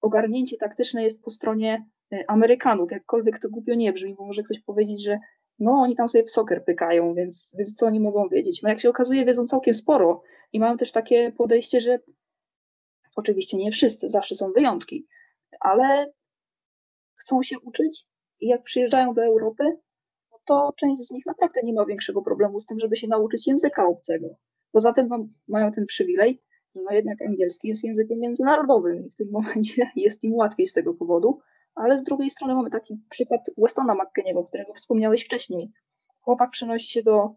[0.01, 4.59] ogarnięcie taktyczne jest po stronie e, Amerykanów, jakkolwiek to głupio nie brzmi, bo może ktoś
[4.59, 5.19] powiedzieć, że
[5.59, 8.61] no oni tam sobie w soker pykają, więc, więc co oni mogą wiedzieć?
[8.63, 10.23] No jak się okazuje, wiedzą całkiem sporo
[10.53, 11.99] i mają też takie podejście, że
[13.15, 15.07] oczywiście nie wszyscy, zawsze są wyjątki,
[15.59, 16.13] ale
[17.15, 18.05] chcą się uczyć
[18.39, 19.63] i jak przyjeżdżają do Europy,
[20.31, 23.47] no to część z nich naprawdę nie ma większego problemu z tym, żeby się nauczyć
[23.47, 24.27] języka obcego.
[24.71, 26.41] Poza tym no, mają ten przywilej,
[26.75, 30.93] no jednak angielski jest językiem międzynarodowym i w tym momencie jest im łatwiej z tego
[30.93, 31.39] powodu,
[31.75, 35.71] ale z drugiej strony mamy taki przykład Westona McKenniego, którego wspomniałeś wcześniej.
[36.21, 37.29] Chłopak przenosi się do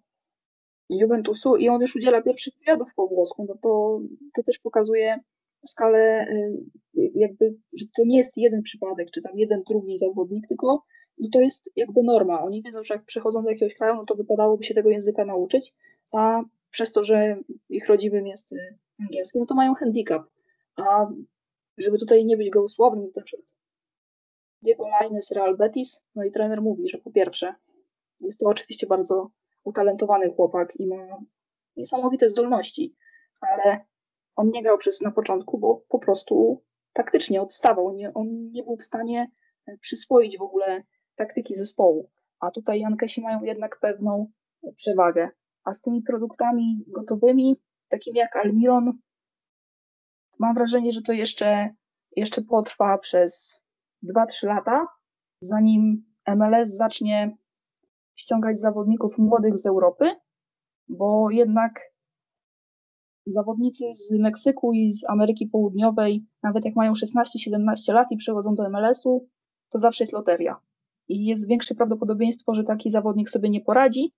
[0.91, 4.01] Juventusu i on już udziela pierwszych wywiadów po włosku, no to,
[4.35, 5.19] to też pokazuje
[5.67, 10.85] skalę y, jakby, że to nie jest jeden przypadek, czy tam jeden, drugi zawodnik, tylko
[11.33, 12.43] to jest jakby norma.
[12.43, 15.75] Oni wiedzą, że jak przychodzą do jakiegoś kraju, no to wypadałoby się tego języka nauczyć,
[16.13, 16.43] a
[16.73, 17.37] przez to, że
[17.69, 20.23] ich rodzimym jest y, angielski, no to mają handicap.
[20.77, 21.07] A
[21.79, 23.57] żeby tutaj nie być gołosłownym, na przykład
[24.63, 27.55] Diego Lainez, Real Betis, no i trener mówi, że po pierwsze
[28.21, 29.31] jest to oczywiście bardzo
[29.65, 31.25] utalentowany chłopak i ma
[31.77, 32.97] niesamowite zdolności,
[33.41, 33.85] ale
[34.37, 37.93] on nie grał przez na początku, bo po prostu taktycznie odstawał.
[37.93, 39.31] Nie, on nie był w stanie
[39.67, 40.83] e, przyswoić w ogóle
[41.17, 42.11] taktyki zespołu.
[42.41, 44.31] A tutaj Jankesi mają jednak pewną
[44.75, 45.29] przewagę.
[45.65, 47.57] A z tymi produktami gotowymi,
[47.89, 48.99] takimi jak Almiron,
[50.39, 51.75] mam wrażenie, że to jeszcze,
[52.17, 53.63] jeszcze potrwa przez
[54.05, 54.87] 2-3 lata,
[55.41, 56.05] zanim
[56.37, 57.37] MLS zacznie
[58.15, 60.11] ściągać zawodników młodych z Europy,
[60.89, 61.93] bo jednak
[63.27, 68.71] zawodnicy z Meksyku i z Ameryki Południowej, nawet jak mają 16-17 lat i przychodzą do
[68.71, 69.29] MLS-u,
[69.71, 70.57] to zawsze jest loteria.
[71.09, 74.13] I jest większe prawdopodobieństwo, że taki zawodnik sobie nie poradzi,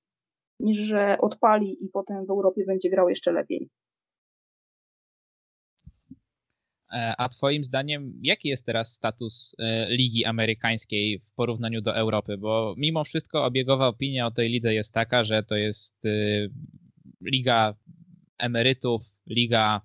[0.60, 3.70] niż że odpali i potem w Europie będzie grał jeszcze lepiej.
[6.92, 12.38] E, a Twoim zdaniem, jaki jest teraz status e, Ligi Amerykańskiej w porównaniu do Europy?
[12.38, 16.08] Bo mimo wszystko obiegowa opinia o tej lidze jest taka, że to jest e,
[17.20, 17.74] liga
[18.38, 19.80] emerytów, liga,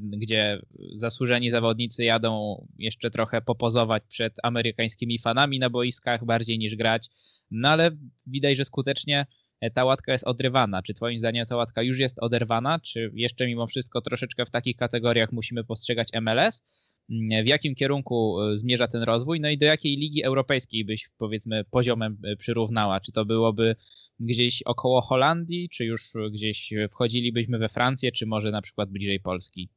[0.00, 0.60] gdzie
[0.94, 7.08] zasłużeni zawodnicy jadą jeszcze trochę popozować przed amerykańskimi fanami na boiskach bardziej niż grać.
[7.50, 7.90] No ale
[8.26, 9.26] widać, że skutecznie
[9.70, 10.82] ta łatka jest odrywana.
[10.82, 14.76] Czy Twoim zdaniem ta łatka już jest oderwana, czy jeszcze mimo wszystko troszeczkę w takich
[14.76, 16.62] kategoriach musimy postrzegać MLS?
[17.10, 19.40] Mm, w jakim kierunku e, zmierza ten rozwój?
[19.40, 23.00] No i do jakiej ligi europejskiej byś powiedzmy poziomem e, przyrównała?
[23.00, 23.76] Czy to byłoby
[24.20, 29.68] gdzieś około Holandii, czy już gdzieś wchodzilibyśmy we Francję, czy może na przykład bliżej Polski?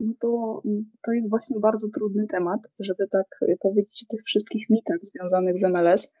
[0.00, 0.62] No to,
[1.02, 3.26] to jest właśnie bardzo trudny temat, żeby tak
[3.60, 6.12] powiedzieć o tych wszystkich mitach związanych z MLS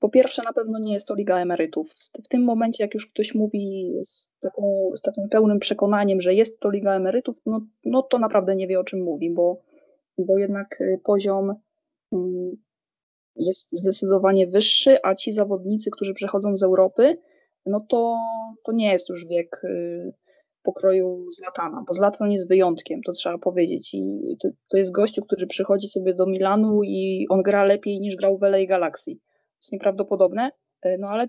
[0.00, 1.92] po pierwsze, na pewno nie jest to Liga Emerytów.
[2.24, 6.60] W tym momencie, jak już ktoś mówi z, taką, z takim pełnym przekonaniem, że jest
[6.60, 9.62] to Liga Emerytów, no, no to naprawdę nie wie o czym mówi, bo,
[10.18, 11.54] bo jednak y, poziom
[12.12, 12.56] mm,
[13.36, 17.18] jest zdecydowanie wyższy, a ci zawodnicy, którzy przechodzą z Europy,
[17.66, 18.16] no to,
[18.64, 20.12] to nie jest już wiek y,
[20.62, 23.94] pokroju Zlatana, bo Zlatan jest wyjątkiem, to trzeba powiedzieć.
[23.94, 28.16] I to, to jest gościu, który przychodzi sobie do Milanu i on gra lepiej niż
[28.16, 29.18] grał w LA Galaxy
[29.62, 30.50] jest nieprawdopodobne,
[30.82, 31.28] e, no ale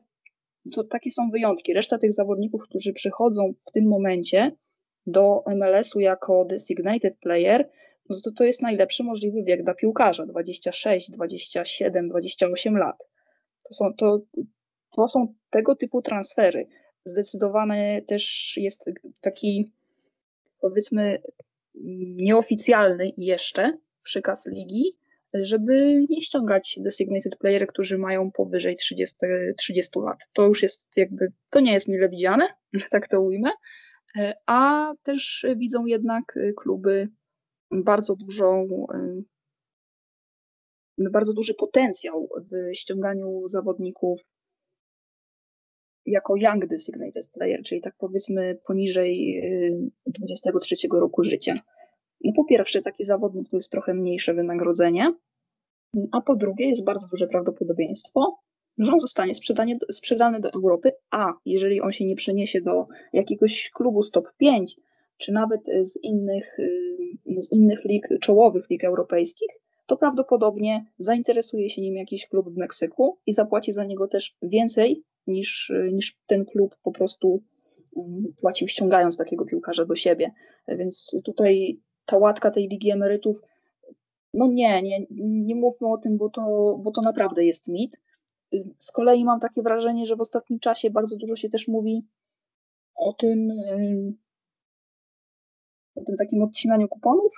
[0.73, 1.73] to takie są wyjątki.
[1.73, 4.51] Reszta tych zawodników, którzy przychodzą w tym momencie
[5.07, 7.69] do MLS-u jako designated player,
[8.09, 13.09] no to to jest najlepszy możliwy wiek dla piłkarza 26, 27, 28 lat.
[13.63, 14.21] To są, to,
[14.91, 16.67] to są tego typu transfery.
[17.05, 18.89] Zdecydowany też jest
[19.21, 19.71] taki,
[20.61, 21.21] powiedzmy,
[22.15, 24.98] nieoficjalny jeszcze przykaz ligi,
[25.33, 29.15] żeby nie ściągać designated player, którzy mają powyżej 30,
[29.57, 30.17] 30 lat.
[30.33, 33.49] To już jest jakby, to nie jest mile widziane, że tak to ujmę,
[34.45, 36.23] a też widzą jednak
[36.57, 37.09] kluby
[37.71, 38.67] bardzo dużą,
[40.97, 44.29] bardzo duży potencjał w ściąganiu zawodników
[46.05, 49.41] jako young designated player, czyli tak powiedzmy poniżej
[50.05, 51.55] 23 roku życia.
[52.23, 55.13] No po pierwsze, taki zawodnik to jest trochę mniejsze wynagrodzenie,
[56.11, 58.39] a po drugie jest bardzo duże prawdopodobieństwo,
[58.77, 59.33] że on zostanie
[59.91, 64.75] sprzedany, do Europy, a jeżeli on się nie przeniesie do jakiegoś klubu stop 5,
[65.17, 69.49] czy nawet z innych, y, z innych lig, czołowych lig europejskich,
[69.85, 75.03] to prawdopodobnie zainteresuje się nim jakiś klub w Meksyku i zapłaci za niego też więcej
[75.27, 77.43] niż, niż ten klub po prostu
[77.97, 80.31] mm, płacił ściągając takiego piłkarza do siebie.
[80.67, 81.79] Więc tutaj
[82.09, 83.41] ta łatka tej Ligi Emerytów,
[84.33, 86.41] no nie, nie, nie mówmy o tym, bo to,
[86.83, 88.01] bo to naprawdę jest mit.
[88.79, 92.05] Z kolei mam takie wrażenie, że w ostatnim czasie bardzo dużo się też mówi
[92.95, 93.49] o tym,
[95.95, 97.33] o tym takim odcinaniu kuponów,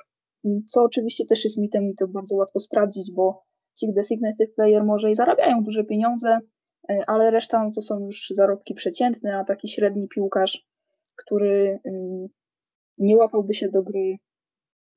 [0.68, 3.44] co oczywiście też jest mitem i to bardzo łatwo sprawdzić, bo
[3.76, 6.40] ci designated player może i zarabiają duże pieniądze,
[7.08, 10.68] ale reszta no to są już zarobki przeciętne, a taki średni piłkarz,
[11.16, 11.80] który
[12.98, 14.18] nie łapałby się do gry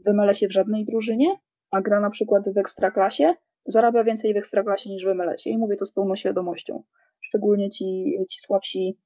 [0.07, 1.37] w MLS-ie w żadnej drużynie,
[1.70, 3.35] a gra na przykład w ekstraklasie,
[3.66, 5.54] zarabia więcej w ekstraklasie niż w MLS-ie.
[5.54, 6.83] I mówię to z pełną świadomością.
[7.20, 8.98] Szczególnie ci, ci słabsi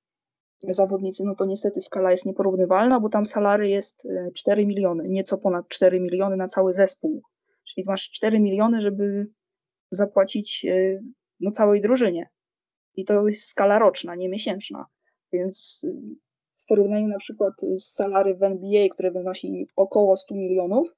[0.68, 5.68] zawodnicy, no to niestety skala jest nieporównywalna, bo tam salary jest 4 miliony, nieco ponad
[5.68, 7.22] 4 miliony na cały zespół.
[7.64, 9.26] Czyli masz 4 miliony, żeby
[9.90, 10.66] zapłacić
[11.40, 12.30] no, całej drużynie.
[12.94, 14.86] I to jest skala roczna, nie miesięczna.
[15.32, 15.86] Więc
[16.68, 20.96] porównaniu na przykład z salary w NBA, które wynosi około 100 milionów,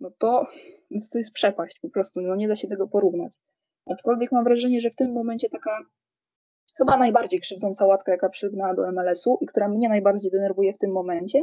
[0.00, 0.46] no to,
[0.90, 3.36] no to jest przepaść po prostu, no nie da się tego porównać.
[3.86, 5.78] Aczkolwiek mam wrażenie, że w tym momencie taka
[6.76, 10.92] chyba najbardziej krzywdząca łatka, jaka przygnęła do MLS-u i która mnie najbardziej denerwuje w tym
[10.92, 11.42] momencie,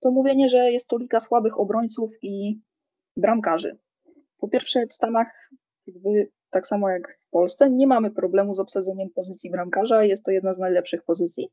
[0.00, 2.60] to mówienie, że jest to liga słabych obrońców i
[3.16, 3.78] bramkarzy.
[4.38, 5.50] Po pierwsze, w Stanach,
[5.86, 10.30] jakby tak samo jak w Polsce, nie mamy problemu z obsadzeniem pozycji bramkarza, jest to
[10.30, 11.50] jedna z najlepszych pozycji.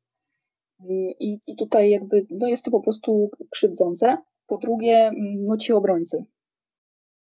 [1.20, 4.18] I, i tutaj jakby no jest to po prostu krzywdzące.
[4.48, 6.26] Po drugie, no ci obrońcy.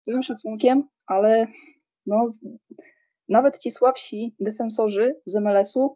[0.02, 1.48] Z całym szacunkiem, ale
[2.06, 2.28] no,
[3.30, 5.96] nawet ci słabsi defensorzy z MLS-u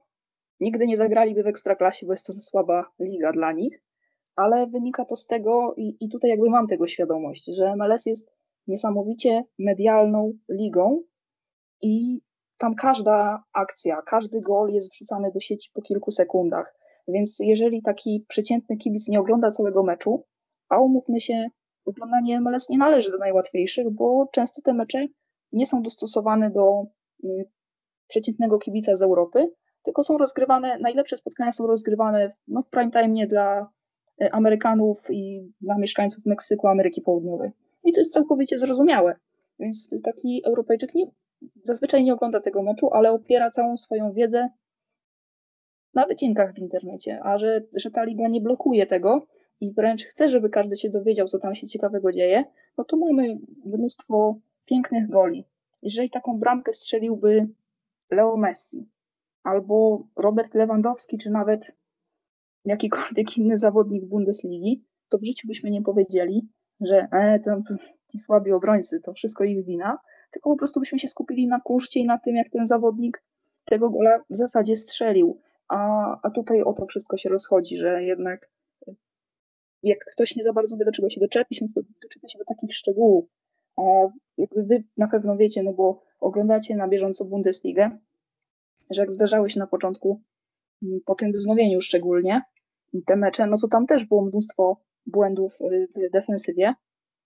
[0.59, 3.83] nigdy nie zagraliby w ekstraklasie, bo jest to za słaba liga dla nich,
[4.35, 8.33] ale wynika to z tego, i, i tutaj jakby mam tego świadomość, że MLS jest
[8.67, 11.03] niesamowicie medialną ligą
[11.81, 12.21] i
[12.57, 16.75] tam każda akcja, każdy gol jest wrzucany do sieci po kilku sekundach.
[17.07, 20.23] Więc jeżeli taki przeciętny kibic nie ogląda całego meczu,
[20.69, 21.47] a umówmy się,
[21.85, 25.07] oglądanie MLS nie należy do najłatwiejszych, bo często te mecze
[25.51, 26.83] nie są dostosowane do
[27.23, 27.49] y,
[28.07, 29.49] przeciętnego kibica z Europy,
[29.83, 33.69] tylko są rozgrywane, najlepsze spotkania są rozgrywane w, no, w prime time nie dla
[34.21, 37.51] y, Amerykanów i dla mieszkańców Meksyku, Ameryki Południowej.
[37.83, 39.15] I to jest całkowicie zrozumiałe.
[39.59, 41.05] Więc taki Europejczyk nie,
[41.63, 44.49] zazwyczaj nie ogląda tego meczu, ale opiera całą swoją wiedzę
[45.97, 49.27] na wycinkach w internecie, a że, że ta liga nie blokuje tego
[49.61, 52.43] i wręcz chce, żeby każdy się dowiedział, co tam się ciekawego dzieje,
[52.77, 55.45] no to mamy mnóstwo pięknych goli.
[55.83, 57.47] Jeżeli taką bramkę strzeliłby
[58.11, 58.87] Leo Messi
[59.43, 61.75] albo Robert Lewandowski, czy nawet
[62.65, 66.47] jakikolwiek inny zawodnik Bundesligi, to w życiu byśmy nie powiedzieli,
[66.81, 67.63] że e, tam
[68.11, 69.97] ci słabi obrońcy, to wszystko ich wina,
[70.31, 73.23] tylko po prostu byśmy się skupili na kuszcie i na tym, jak ten zawodnik
[73.65, 75.41] tego gola w zasadzie strzelił.
[75.69, 75.77] A,
[76.23, 78.49] a tutaj o to wszystko się rozchodzi, że jednak
[79.83, 82.45] jak ktoś nie za bardzo wie, do czego się doczepić, no to doczepia się do
[82.45, 83.25] takich szczegółów.
[83.77, 83.81] A
[84.37, 87.99] jakby wy na pewno wiecie, no bo oglądacie na bieżąco Bundesligę,
[88.89, 90.21] że jak zdarzały się na początku,
[91.05, 92.41] po tym wznowieniu szczególnie,
[93.05, 96.73] te mecze, no to tam też było mnóstwo błędów y, w defensywie.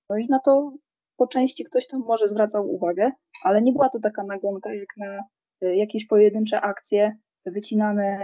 [0.10, 0.74] No i na to
[1.18, 3.12] po części ktoś tam może zwracał uwagę,
[3.44, 5.20] ale nie była to taka nagonka jak na
[5.68, 8.18] y, jakieś pojedyncze akcje wycinane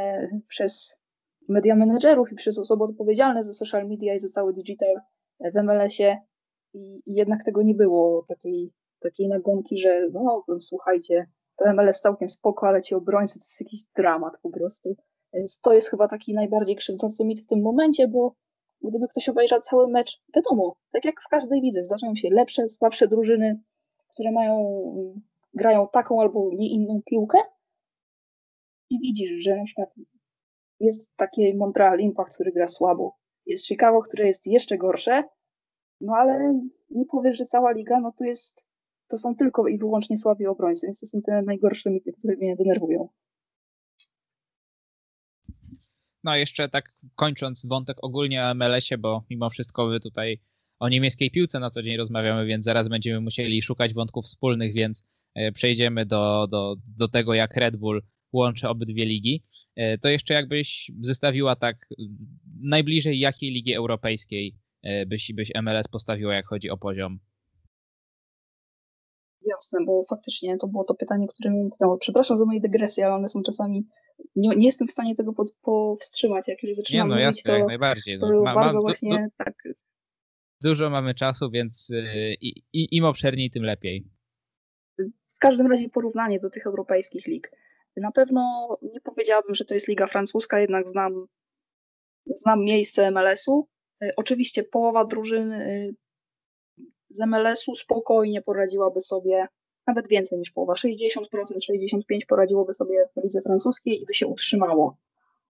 [0.48, 0.98] przez
[1.50, 4.96] media menedżerów i przez osoby odpowiedzialne za social media i za cały digital
[5.40, 6.22] w MLS-ie
[6.74, 11.28] i jednak tego nie było, takiej, takiej nagonki, że no słuchajcie,
[11.58, 14.96] to MLS całkiem spoko, ale ci obrońcy to jest jakiś dramat po prostu.
[15.34, 18.36] Więc to jest chyba taki najbardziej krzywdzący mit w tym momencie, bo
[18.82, 23.08] gdyby ktoś obejrzał cały mecz, wiadomo, tak jak w każdej lidze, zdarzają się lepsze, słabsze
[23.08, 23.60] drużyny,
[24.14, 24.84] które mają,
[25.54, 27.38] grają taką albo nie inną piłkę
[28.90, 29.90] i widzisz, że na przykład
[30.80, 35.24] jest taki Montreal Impact, który gra słabo, jest Chicago, które jest jeszcze gorsze,
[36.02, 38.68] no ale nie powiesz, że cała liga, no to jest,
[39.08, 42.56] to są tylko i wyłącznie słabi obrońcy, więc to są te najgorsze mity, które mnie
[42.56, 43.10] denerwują.
[46.24, 50.40] No jeszcze tak kończąc wątek ogólnie o MLS-ie, bo mimo wszystko my tutaj
[50.80, 55.04] o niemieckiej piłce na co dzień rozmawiamy, więc zaraz będziemy musieli szukać wątków wspólnych, więc
[55.36, 58.02] e, przejdziemy do, do, do tego, jak Red Bull
[58.34, 59.44] łączy obydwie ligi.
[59.76, 61.76] E, to jeszcze jakbyś zestawiła tak
[62.62, 67.20] najbliżej jakiej ligi europejskiej e, byś, byś MLS postawiła, jak chodzi o poziom?
[69.46, 71.98] Jasne, bo faktycznie to było to pytanie, które mi umknęło.
[71.98, 73.88] Przepraszam za moje dygresje, ale one są czasami.
[74.36, 76.48] Nie, nie jestem w stanie tego pod, powstrzymać.
[76.48, 78.18] Jak już zaczynam nie, no, jasne, to, jak najbardziej.
[78.20, 79.54] No, to ma, bardzo właśnie du, du, tak.
[80.62, 82.36] Dużo mamy czasu, więc yy,
[82.74, 84.08] im obszerniej, tym lepiej.
[85.36, 87.52] W każdym razie porównanie do tych europejskich lig.
[87.98, 91.28] Na pewno nie powiedziałabym, że to jest liga francuska, jednak znam,
[92.26, 93.68] znam miejsce MLS-u.
[94.04, 95.96] Y, oczywiście połowa drużyn y,
[97.10, 99.48] z MLS-u spokojnie poradziłaby sobie,
[99.88, 100.88] nawet więcej niż połowa, 60%,
[101.72, 104.98] 65% poradziłoby sobie w lidze francuskiej i by się utrzymało.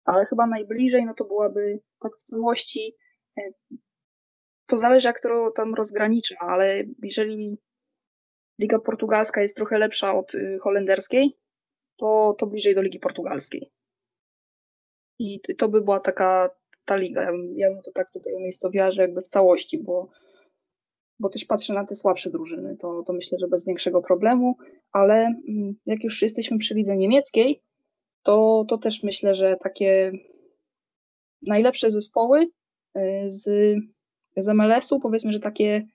[0.05, 2.95] Ale chyba najbliżej, no to byłaby tak w całości,
[3.39, 3.53] y,
[4.65, 7.57] to zależy jak to tam rozgranicza, ale jeżeli
[8.59, 11.42] liga portugalska jest trochę lepsza od holenderskiej,
[11.97, 13.71] to, to bliżej do Ligi Portugalskiej.
[15.19, 16.49] I to by była taka
[16.85, 17.21] ta liga.
[17.21, 20.09] Ja bym, ja bym to tak tutaj umiejscowiła, że jakby w całości, bo,
[21.19, 24.55] bo też patrzę na te słabsze drużyny, to, to myślę, że bez większego problemu,
[24.91, 25.15] ale
[25.49, 27.61] mm, jak już jesteśmy przy lidze niemieckiej,
[28.23, 30.11] to, to też myślę, że takie
[31.47, 32.47] najlepsze zespoły
[33.25, 33.43] z,
[34.37, 35.87] z MLS-u, powiedzmy, że takie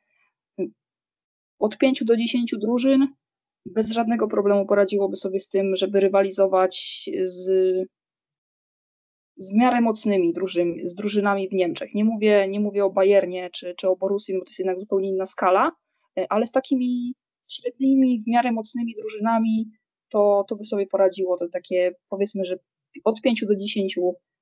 [1.58, 3.08] od 5 do 10 drużyn
[3.74, 7.50] bez żadnego problemu poradziłoby sobie z tym, żeby rywalizować z,
[9.36, 11.94] z miarę mocnymi drużyn, z drużynami w Niemczech.
[11.94, 15.08] Nie mówię, nie mówię o Bayernie czy, czy o Borussii, bo to jest jednak zupełnie
[15.08, 15.72] inna skala,
[16.28, 17.14] ale z takimi
[17.50, 19.70] średnimi, w miarę mocnymi drużynami
[20.08, 21.36] to, to by sobie poradziło.
[21.36, 22.56] To takie powiedzmy, że
[23.04, 23.98] od 5 do 10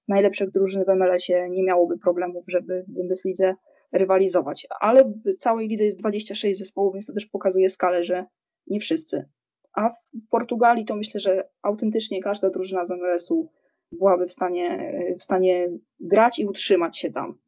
[0.09, 3.55] najlepszych drużyn w MLS-ie nie miałoby problemów, żeby w Bundeslidze
[3.93, 4.67] rywalizować.
[4.81, 8.25] Ale w całej lidze jest 26 zespołów, więc to też pokazuje skalę, że
[8.66, 9.29] nie wszyscy.
[9.72, 13.52] A w Portugalii to myślę, że autentycznie każda drużyna z MLS-u
[13.92, 15.68] byłaby w stanie, w stanie
[16.00, 17.38] grać i utrzymać się tam.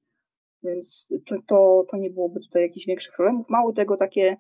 [0.63, 3.47] Więc to, to, to nie byłoby tutaj jakichś większych problemów.
[3.49, 4.37] Mało tego, takie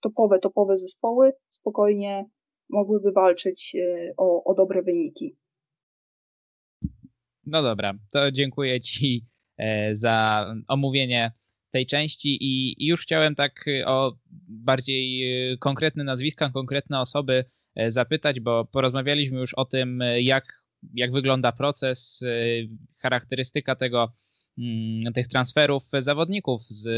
[0.00, 2.30] topowe, topowe zespoły spokojnie
[2.68, 5.36] mogłyby walczyć e, o, o dobre wyniki.
[7.46, 11.32] No dobra, to dziękuję Ci e, za omówienie
[11.70, 14.16] tej części i już chciałem tak y, o
[14.48, 20.64] bardziej y, konkretne nazwiska, konkretne osoby e, zapytać, bo porozmawialiśmy już o tym, y, jak,
[20.94, 22.24] jak wygląda proces,
[23.02, 24.12] charakterystyka tego,
[24.58, 26.88] mm, tych transferów zawodników z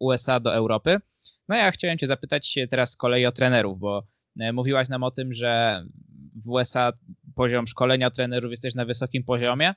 [0.00, 0.98] USA do Europy.
[1.48, 4.06] No ja chciałem Cię zapytać teraz z kolei o trenerów, bo
[4.40, 5.84] e, mówiłaś nam o tym, że
[6.44, 6.92] w USA
[7.34, 9.74] poziom szkolenia trenerów jest też na wysokim poziomie.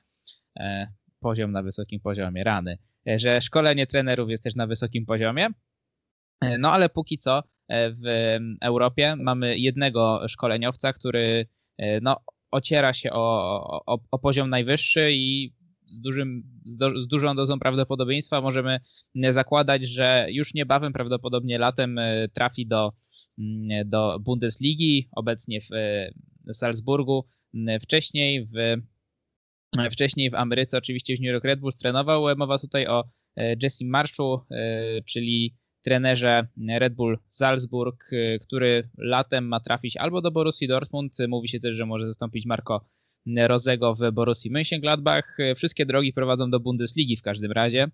[0.60, 2.78] E, poziom na wysokim poziomie, rany.
[3.08, 5.48] E, że szkolenie trenerów jest też na wysokim poziomie.
[6.40, 11.46] E, no ale póki co e, w Europie mamy jednego szkoleniowca, który
[12.02, 12.16] no,
[12.50, 15.54] ociera się o, o, o poziom najwyższy i
[15.86, 18.80] z, dużym, z, do, z, dużą dozą prawdopodobieństwa możemy
[19.30, 22.00] zakładać, że już niebawem, prawdopodobnie latem,
[22.32, 22.92] trafi do,
[23.38, 25.70] mm, do Bundesligi, obecnie w
[26.52, 27.24] Salzburgu.
[27.82, 28.52] Wcześniej w
[29.90, 32.36] Wcześniej w Ameryce, oczywiście w New York Red Bulls trenował.
[32.36, 33.04] Mowa tutaj o
[33.36, 40.22] e, Jesse Marszu, e, czyli trenerze Red Bull Salzburg, e, który latem ma trafić albo
[40.22, 41.16] do Borussii Dortmund.
[41.28, 42.84] Mówi się też, że może zastąpić Marco
[43.46, 45.22] Rozego w Borussii Mönchengladbach.
[45.56, 47.86] Wszystkie drogi prowadzą do Bundesligi w każdym razie.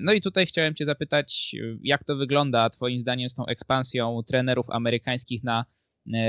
[0.00, 4.70] No i tutaj chciałem Cię zapytać, jak to wygląda Twoim zdaniem z tą ekspansją trenerów
[4.70, 5.64] amerykańskich na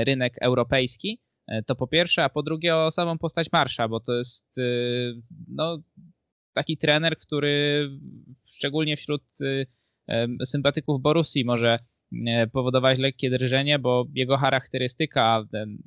[0.06, 1.20] rynek europejski?
[1.46, 5.22] E, to po pierwsze, a po drugie o samą postać Marsza, bo to jest y,
[5.48, 5.78] no,
[6.52, 7.88] taki trener, który
[8.48, 9.66] szczególnie wśród y,
[10.44, 11.78] sympatyków Borussii może
[12.26, 15.78] e, powodować lekkie drżenie, bo jego charakterystyka, ten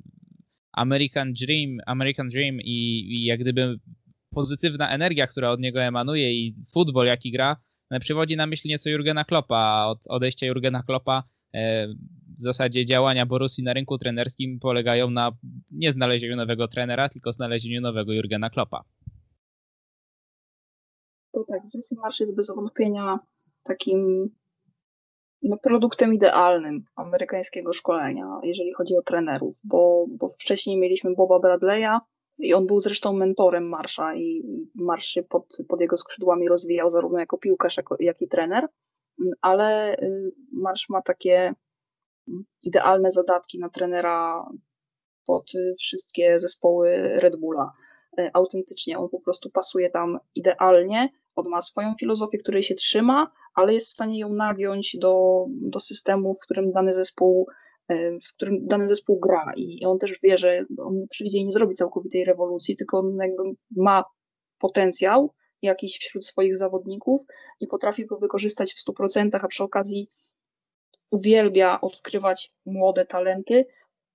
[0.72, 3.78] American Dream, American Dream i, i jak gdyby
[4.30, 7.56] pozytywna energia, która od niego emanuje i futbol, jaki gra,
[7.90, 9.86] e, przywodzi na myśl nieco Jurgena Kloppa.
[9.86, 11.22] Od odejścia Jurgena Kloppa
[12.38, 15.32] w zasadzie działania Borussii na rynku trenerskim polegają na
[15.70, 18.84] nie znalezieniu nowego trenera, tylko znalezieniu nowego Jurgena Kloppa.
[21.32, 23.18] To tak, Jesse Marsz jest bez wątpienia
[23.62, 24.30] takim
[25.42, 32.00] no, produktem idealnym amerykańskiego szkolenia, jeżeli chodzi o trenerów, bo, bo wcześniej mieliśmy Boba Bradley'a
[32.38, 34.42] i on był zresztą mentorem Marsza i
[34.74, 38.68] Marsz się pod, pod jego skrzydłami rozwijał zarówno jako piłkarz, jako, jak i trener,
[39.40, 41.54] ale y, Marsz ma takie
[42.62, 44.48] idealne zadatki na trenera
[45.26, 47.72] pod wszystkie zespoły Red Bulla.
[48.18, 51.08] E, autentycznie on po prostu pasuje tam idealnie.
[51.34, 55.80] On ma swoją filozofię, której się trzyma, ale jest w stanie ją nagiąć do, do
[55.80, 57.46] systemu, w którym dany zespół
[58.24, 61.74] w którym dany zespół gra i on też wie, że on przyjdzie i nie zrobi
[61.74, 63.42] całkowitej rewolucji, tylko on jakby
[63.76, 64.04] ma
[64.58, 67.22] potencjał jakiś wśród swoich zawodników
[67.60, 70.10] i potrafi go wykorzystać w 100%, a przy okazji
[71.10, 73.66] uwielbia odkrywać młode talenty.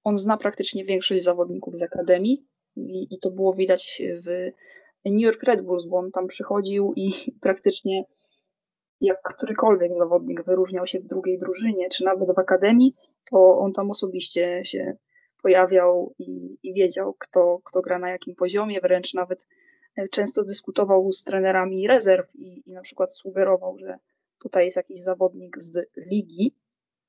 [0.03, 4.51] On zna praktycznie większość zawodników z akademii i, i to było widać w
[5.05, 8.03] New York Red Bulls, bo on tam przychodził i praktycznie
[9.01, 12.93] jak którykolwiek zawodnik wyróżniał się w drugiej drużynie, czy nawet w akademii,
[13.31, 14.97] to on tam osobiście się
[15.41, 19.47] pojawiał i, i wiedział, kto, kto gra na jakim poziomie, wręcz nawet
[20.11, 23.97] często dyskutował z trenerami rezerw i, i na przykład sugerował, że
[24.39, 26.55] tutaj jest jakiś zawodnik z ligi,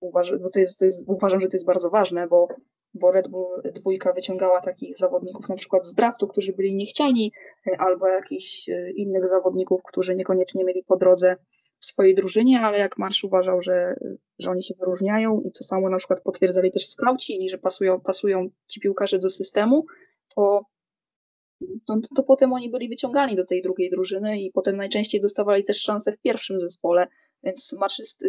[0.01, 2.49] uważam, bo to jest, to jest, uważam, że to jest bardzo ważne, bo,
[2.95, 7.33] bo Red Bull dwójka wyciągała takich zawodników na przykład z draftu, którzy byli niechciani,
[7.79, 11.37] albo jakichś e, innych zawodników, którzy niekoniecznie mieli po drodze
[11.79, 13.95] w swojej drużynie, ale jak Marsz uważał, że,
[14.39, 18.49] że oni się wyróżniają i to samo na przykład potwierdzali też skauci że pasują, pasują
[18.67, 19.85] ci piłkarze do systemu,
[20.35, 20.67] to
[21.87, 25.81] to, to, potem oni byli wyciągani do tej drugiej drużyny i potem najczęściej dostawali też
[25.81, 27.07] szansę w pierwszym zespole,
[27.43, 28.25] więc jest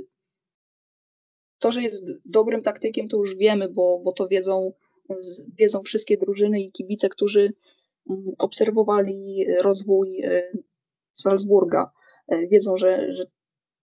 [1.59, 4.73] to, że jest dobrym taktykiem, to już wiemy, bo, bo to wiedzą,
[5.59, 7.53] wiedzą wszystkie drużyny i kibice, którzy
[8.09, 10.51] mm, obserwowali rozwój e,
[11.11, 11.91] Salzburga.
[12.51, 13.25] Wiedzą, że, że,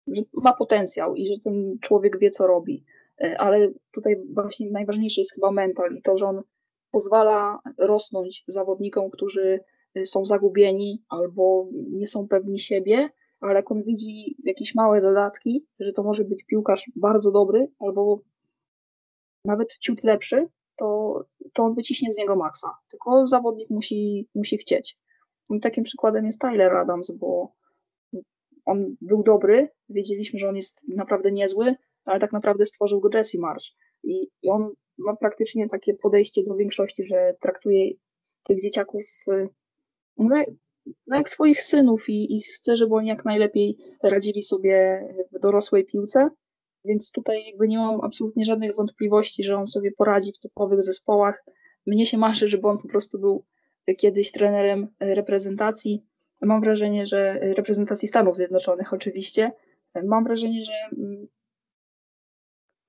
[0.07, 2.85] że ma potencjał i że ten człowiek wie, co robi.
[3.37, 6.41] Ale tutaj właśnie najważniejszy jest chyba mental i to, że on
[6.91, 9.59] pozwala rosnąć zawodnikom, którzy
[10.05, 13.09] są zagubieni albo nie są pewni siebie,
[13.39, 18.21] ale jak on widzi jakieś małe zadatki, że to może być piłkarz bardzo dobry albo
[19.45, 21.19] nawet ciut lepszy, to,
[21.53, 22.67] to on wyciśnie z niego maksa.
[22.89, 24.97] Tylko zawodnik musi, musi chcieć.
[25.49, 27.53] I takim przykładem jest Tyler Adams, bo
[28.65, 31.75] on był dobry, wiedzieliśmy, że on jest naprawdę niezły,
[32.05, 33.75] ale tak naprawdę stworzył go Jesse Marsh.
[34.03, 37.91] I, i on ma praktycznie takie podejście do większości, że traktuje
[38.47, 39.03] tych dzieciaków
[40.17, 40.43] no,
[41.07, 45.85] no jak swoich synów i, i chce, żeby oni jak najlepiej radzili sobie w dorosłej
[45.85, 46.29] piłce.
[46.85, 51.43] Więc tutaj jakby nie mam absolutnie żadnych wątpliwości, że on sobie poradzi w topowych zespołach.
[51.85, 53.45] Mnie się marzy, żeby on po prostu był
[53.97, 56.05] kiedyś trenerem reprezentacji.
[56.41, 59.51] Mam wrażenie, że reprezentacji Stanów Zjednoczonych oczywiście.
[60.03, 61.27] Mam wrażenie, że mm,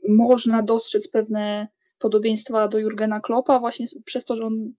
[0.09, 1.69] można dostrzec pewne
[2.01, 4.73] podobieństwa do Jurgena Kloppa właśnie przez to, że on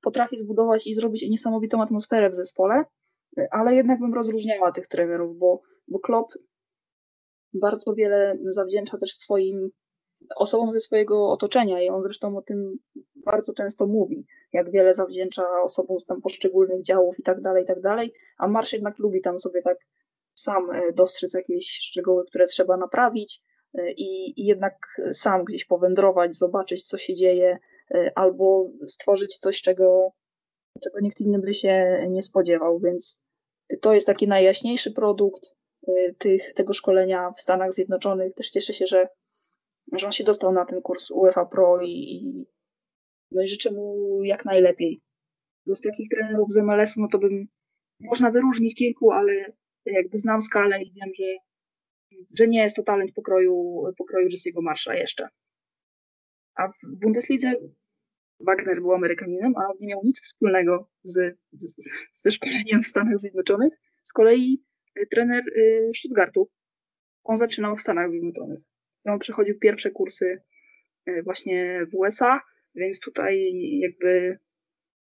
[0.00, 2.84] potrafi zbudować i zrobić niesamowitą atmosferę w zespole,
[3.50, 6.32] ale jednak bym rozróżniała tych trenerów, bo, bo Klopp
[7.54, 9.70] bardzo wiele zawdzięcza też swoim
[10.36, 12.78] osobom ze swojego otoczenia i on zresztą o tym
[13.24, 17.66] bardzo często mówi, jak wiele zawdzięcza osobom z tam poszczególnych działów i tak dalej, i
[17.66, 19.78] tak dalej, a Marsz jednak lubi tam sobie tak
[20.34, 23.42] sam e, dostrzec jakieś szczegóły, które trzeba naprawić
[23.96, 27.58] i, jednak sam gdzieś powędrować, zobaczyć, co się dzieje,
[27.94, 30.12] Y, albo stworzyć coś, czego,
[30.82, 33.24] czego nikt inny by się nie spodziewał, więc
[33.80, 35.54] to jest taki najjaśniejszy produkt
[35.88, 38.34] y, tych, tego szkolenia w Stanach Zjednoczonych.
[38.34, 39.08] Też cieszę się, że,
[39.92, 42.46] że on się dostał na ten kurs UEFA Pro i,
[43.30, 45.02] no i życzę mu jak najlepiej.
[45.66, 47.46] Bo z takich trenerów z MLS-u, no to bym
[48.00, 49.52] można wyróżnić kilku, ale
[49.86, 51.24] jakby znam skalę i wiem, że,
[52.38, 55.28] że nie jest to talent pokroju, pokroju Jesse'ego Marsza jeszcze.
[56.54, 57.54] A w Bundeslidze
[58.40, 61.74] Wagner był Amerykaninem, a on nie miał nic wspólnego z, z,
[62.12, 63.72] ze szkoleniem w Stanach Zjednoczonych.
[64.02, 64.64] Z kolei
[65.00, 66.50] y, trener y, Stuttgartu,
[67.24, 68.58] on zaczynał w Stanach Zjednoczonych.
[69.04, 70.42] On przechodził pierwsze kursy
[71.08, 72.40] y, właśnie w USA,
[72.74, 74.38] więc tutaj jakby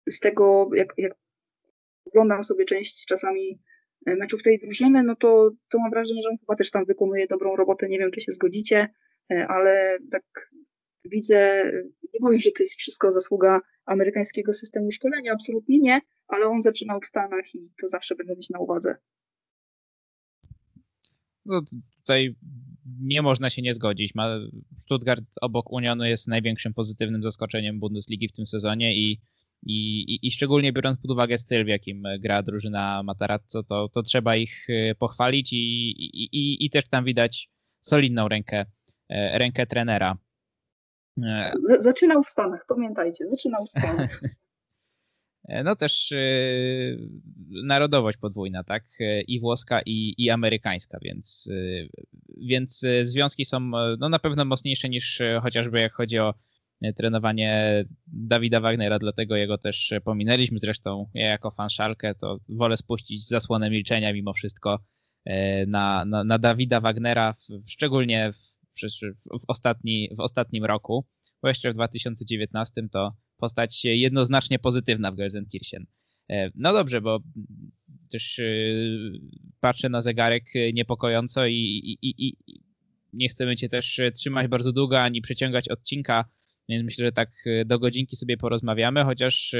[0.09, 1.13] z tego, jak, jak
[2.05, 3.59] oglądam sobie część czasami
[4.05, 7.55] meczów tej drużyny, no to, to mam wrażenie, że on chyba też tam wykonuje dobrą
[7.55, 7.89] robotę.
[7.89, 8.89] Nie wiem, czy się zgodzicie,
[9.47, 10.51] ale tak
[11.05, 11.63] widzę,
[12.13, 16.99] nie mówię, że to jest wszystko zasługa amerykańskiego systemu szkolenia, absolutnie nie, ale on zaczynał
[17.01, 18.95] w Stanach i to zawsze będę mieć na uwadze.
[21.45, 21.61] No
[21.97, 22.35] tutaj
[23.01, 24.13] nie można się nie zgodzić.
[24.77, 29.21] Stuttgart obok Unionu jest największym pozytywnym zaskoczeniem Bundesligi w tym sezonie i,
[29.63, 34.35] i, i, szczególnie biorąc pod uwagę styl, w jakim gra drużyna Matarazzo, to, to trzeba
[34.35, 35.91] ich e, pochwalić i,
[36.35, 37.49] i, i też tam widać
[37.81, 38.65] solidną rękę,
[39.09, 40.17] e, rękę trenera.
[41.63, 44.21] Z zaczynał w Stanach, pamiętajcie, zaczynał w Stanach.
[45.63, 47.09] No też yy,
[47.63, 48.83] narodowość podwójna, tak?
[49.27, 51.89] I włoska, i, i amerykańska, więc, yy,
[52.37, 53.59] więc związki są
[53.99, 56.33] no, na pewno mocniejsze niż chociażby jak chodzi o
[56.97, 60.59] trenowanie Dawida Wagnera, dlatego jego też pominęliśmy.
[60.59, 64.79] Zresztą ja jako fan Szalkę to wolę spuścić zasłonę milczenia mimo wszystko
[65.67, 68.59] na, na, na Dawida Wagnera, szczególnie w
[69.31, 71.05] w, ostatni, w ostatnim roku,
[71.41, 75.83] bo jeszcze w 2019 to postać jednoznacznie pozytywna w Gelsenkirchen.
[76.29, 77.19] E, no dobrze, bo
[78.11, 78.43] też e,
[79.59, 82.61] patrzę na zegarek niepokojąco i, i, i, i
[83.13, 86.25] nie chcemy cię też trzymać bardzo długo ani przeciągać odcinka,
[86.69, 87.31] więc myślę, że tak
[87.65, 89.59] do godzinki sobie porozmawiamy, chociaż e,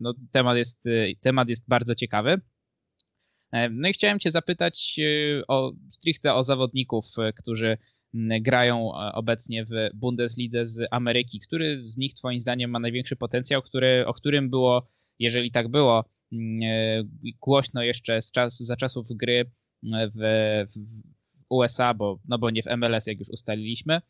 [0.00, 0.84] no, temat, jest,
[1.20, 2.40] temat jest bardzo ciekawy.
[3.70, 5.00] No i chciałem cię zapytać
[5.48, 7.78] o stricte o zawodników, którzy
[8.40, 11.40] grają e, obecnie w Bundeslidze z Ameryki.
[11.40, 14.88] Który z nich Twoim zdaniem ma największy potencjał, który, o którym było,
[15.18, 17.04] jeżeli tak było, e,
[17.40, 19.50] głośno jeszcze z czas, za czasów gry
[20.14, 20.80] w, w
[21.48, 24.00] USA, bo, no bo nie w MLS, jak już ustaliliśmy.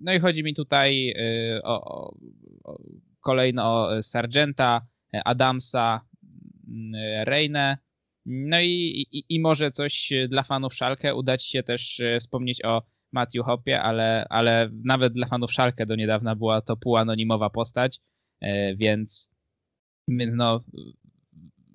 [0.00, 2.10] No i chodzi mi tutaj e, o,
[2.64, 2.82] o,
[3.20, 4.86] kolejno o Sargenta,
[5.24, 6.00] Adamsa,
[7.24, 7.78] Reinę.
[8.26, 13.44] No i, i, i może coś dla fanów Szalkę udać się też wspomnieć o Matthew
[13.44, 18.00] Hopie, ale, ale nawet dla fanów Szalkę do niedawna była to półanonimowa postać,
[18.40, 19.30] e, więc,
[20.08, 20.64] więc no,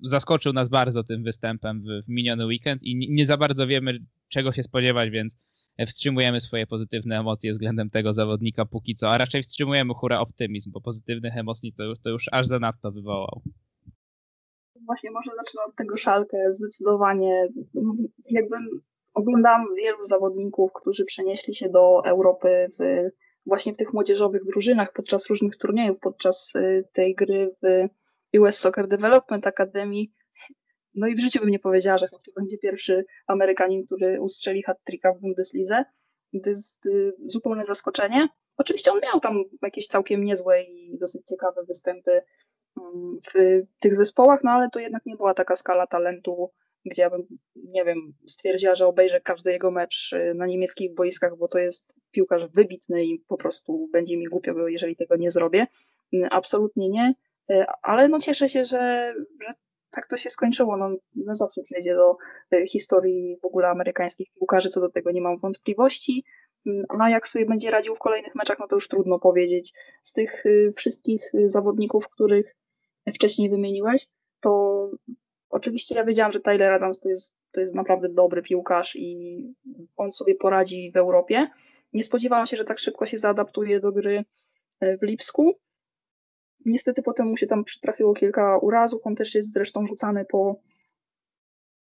[0.02, 4.52] zaskoczył nas bardzo tym występem w, w miniony weekend i nie za bardzo wiemy, czego
[4.52, 5.36] się spodziewać, więc
[5.86, 10.80] wstrzymujemy swoje pozytywne emocje względem tego zawodnika póki co, a raczej wstrzymujemy hura optymizm, bo
[10.80, 13.42] pozytywnych emocji to, to już aż zanadto wywołał.
[14.86, 16.36] właśnie może zacznę od tego szalkę.
[16.52, 17.48] Zdecydowanie
[18.30, 18.68] jakbym
[19.14, 23.08] oglądałam wielu zawodników, którzy przenieśli się do Europy w,
[23.46, 27.88] właśnie w tych młodzieżowych drużynach podczas różnych turniejów, podczas y, tej gry w
[28.40, 30.04] US Soccer Development Academy.
[30.94, 35.12] No i w życiu bym nie powiedziała, że to będzie pierwszy Amerykanin, który ustrzeli hat-tricka
[35.12, 35.84] w Bundeslidze.
[36.42, 38.28] To jest y, zupełne zaskoczenie.
[38.56, 42.22] Oczywiście on miał tam jakieś całkiem niezłe i dosyć ciekawe występy
[42.80, 46.50] mm, w tych zespołach, no ale to jednak nie była taka skala talentu,
[46.84, 47.26] gdzie ja bym,
[47.56, 51.96] nie wiem, stwierdziła, że obejrzę każdy jego mecz y, na niemieckich boiskach, bo to jest
[52.10, 55.66] piłkarz wybitny i po prostu będzie mi głupio, jeżeli tego nie zrobię.
[56.12, 57.14] Mm, absolutnie nie,
[57.50, 59.50] y, ale no cieszę się, że, że
[59.94, 60.76] tak to się skończyło.
[60.76, 62.16] No, no zawsze przejdzie do
[62.66, 66.24] historii w ogóle amerykańskich piłkarzy, co do tego nie mam wątpliwości.
[66.66, 69.72] Mm, a jak sobie będzie radził w kolejnych meczach, no to już trudno powiedzieć.
[70.02, 72.56] Z tych y, wszystkich y, zawodników, których
[73.14, 74.06] wcześniej wymieniłeś,
[74.40, 74.90] to
[75.50, 79.38] oczywiście ja wiedziałam, że Tyler Adams to jest, to jest naprawdę dobry piłkarz i
[79.96, 81.50] on sobie poradzi w Europie.
[81.92, 84.24] Nie spodziewałam się, że tak szybko się zaadaptuje do gry
[84.80, 85.58] e, w Lipsku.
[86.64, 89.06] Niestety potem mu się tam przytrafiło kilka urazów.
[89.06, 90.60] On też jest zresztą rzucany po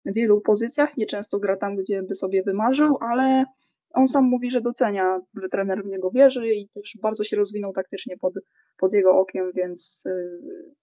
[0.04, 0.96] wielu pozycjach.
[0.96, 3.44] Nieczęsto gra tam, gdzie by sobie wymarzył, ale
[3.90, 7.72] on sam mówi, że docenia, że trener w niego wierzy i też bardzo się rozwinął
[7.72, 8.34] taktycznie pod,
[8.76, 10.74] pod jego okiem, więc yy,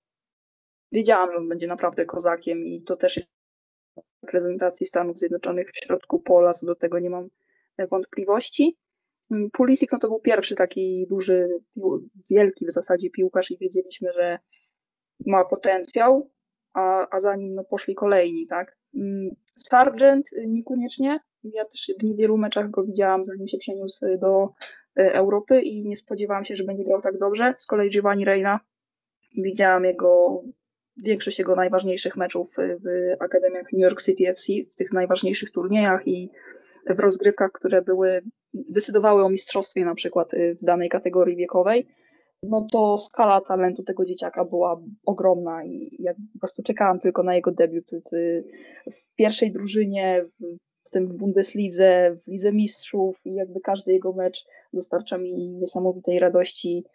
[0.91, 3.31] wiedziałam, że on będzie naprawdę kozakiem i to też jest
[4.23, 7.27] reprezentacji Stanów Zjednoczonych w środku pola, co do tego nie mam
[7.91, 8.77] wątpliwości.
[9.53, 11.49] Pulisic no to był pierwszy taki duży,
[12.29, 14.39] wielki w zasadzie piłkarz i wiedzieliśmy, że
[15.25, 16.29] ma potencjał,
[16.73, 18.77] a, a za nim no, poszli kolejni, tak.
[18.95, 24.49] Mm, Sargent niekoniecznie, ja też w niewielu meczach go widziałam, zanim się przeniósł do
[24.97, 27.53] e, Europy i nie spodziewałam się, że będzie grał tak dobrze.
[27.57, 28.59] Z kolei Giovanni Reina
[29.43, 30.43] widziałam jego
[31.03, 36.31] większość jego najważniejszych meczów w akademiach New York City FC, w tych najważniejszych turniejach i
[36.89, 38.21] w rozgrywkach, które były,
[38.53, 41.87] decydowały o mistrzostwie na przykład e, w danej kategorii wiekowej,
[42.43, 47.35] no to skala talentu tego dzieciaka była ogromna i ja po prostu czekałam tylko na
[47.35, 48.41] jego debiut w,
[48.91, 50.25] w pierwszej drużynie,
[50.85, 56.19] w, tym w Bundeslidze, w Lidze Mistrzów i jakby każdy jego mecz dostarcza mi niesamowitej
[56.19, 56.85] radości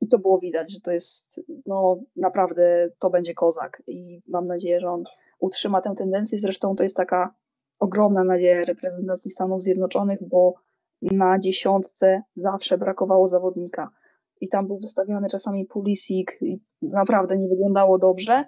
[0.00, 4.80] i to było widać, że to jest, no naprawdę to będzie kozak i mam nadzieję,
[4.80, 5.02] że on
[5.38, 6.38] utrzyma tę tendencję.
[6.38, 7.34] Zresztą to jest taka
[7.78, 10.54] ogromna nadzieja reprezentacji Stanów Zjednoczonych, bo
[11.02, 13.90] na dziesiątce zawsze brakowało zawodnika.
[14.40, 18.44] I tam był wystawiony czasami Pulisic i naprawdę nie wyglądało dobrze,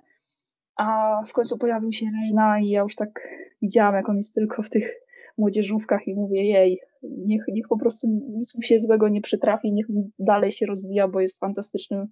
[0.76, 3.28] a w końcu pojawił się Reina i ja już tak
[3.62, 4.94] widziałam, jak on jest tylko w tych
[5.38, 9.86] młodzieżówkach i mówię, jej, niech, niech po prostu nic mu się złego nie przytrafi, niech
[10.18, 12.06] dalej się rozwija, bo jest fantastycznym,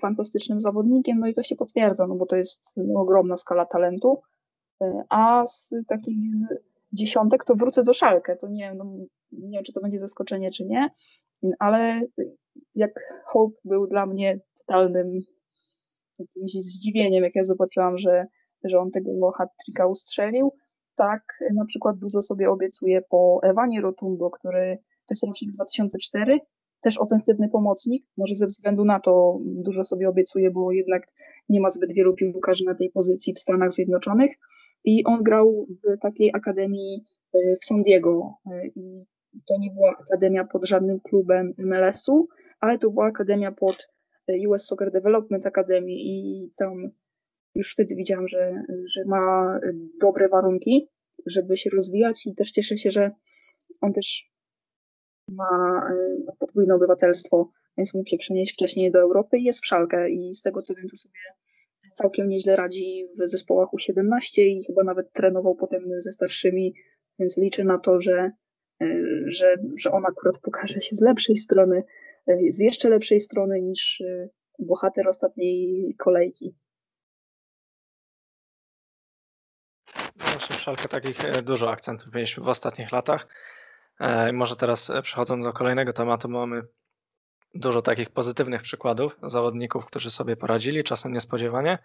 [0.00, 4.20] fantastycznym zawodnikiem, no i to się potwierdza, no bo to jest ogromna skala talentu.
[5.08, 6.16] A z takich
[6.92, 8.84] dziesiątek to wrócę do szalkę, to nie, no,
[9.32, 10.88] nie wiem, czy to będzie zaskoczenie, czy nie,
[11.58, 12.00] ale
[12.74, 12.90] jak
[13.24, 15.20] Hope był dla mnie totalnym
[16.18, 18.26] jakimś zdziwieniem, jak ja zobaczyłam, że,
[18.64, 20.52] że on tego hat-tricka ustrzelił.
[20.94, 21.22] Tak
[21.54, 26.38] na przykład dużo sobie obiecuje po Ewanie Rotundo, który to jest rocznik 2004,
[26.80, 31.02] też ofensywny pomocnik, może ze względu na to dużo sobie obiecuje, bo jednak
[31.48, 34.30] nie ma zbyt wielu piłkarzy na tej pozycji w Stanach Zjednoczonych
[34.84, 37.02] i on grał w takiej akademii
[37.34, 39.04] e, w San Diego e, i
[39.46, 42.28] to nie była akademia pod żadnym klubem MLS-u,
[42.60, 43.88] ale to była akademia pod
[44.48, 46.90] US Soccer Development Academy i tam
[47.54, 49.58] już wtedy widziałam, że, że ma
[50.00, 50.88] dobre warunki,
[51.26, 53.10] żeby się rozwijać i też cieszę się, że
[53.80, 54.30] on też
[55.28, 55.82] ma
[56.28, 60.34] e, podwójne obywatelstwo, więc mógł się przenieść wcześniej do Europy i jest w szalkę i
[60.34, 61.14] z tego co wiem, to sobie
[61.94, 66.74] całkiem nieźle radzi w zespołach U17 i chyba nawet trenował potem ze starszymi,
[67.18, 68.30] więc liczę na to, że,
[69.30, 71.82] że, że on akurat pokaże się z lepszej strony
[72.48, 76.54] z jeszcze lepszej strony niż y, bohater ostatniej kolejki.
[80.16, 83.28] Właśnie w takich e, dużo akcentów mieliśmy w ostatnich latach.
[84.00, 86.62] E, może teraz e, przechodząc do kolejnego tematu, mamy
[87.54, 91.78] dużo takich pozytywnych przykładów zawodników, którzy sobie poradzili, czasem niespodziewanie,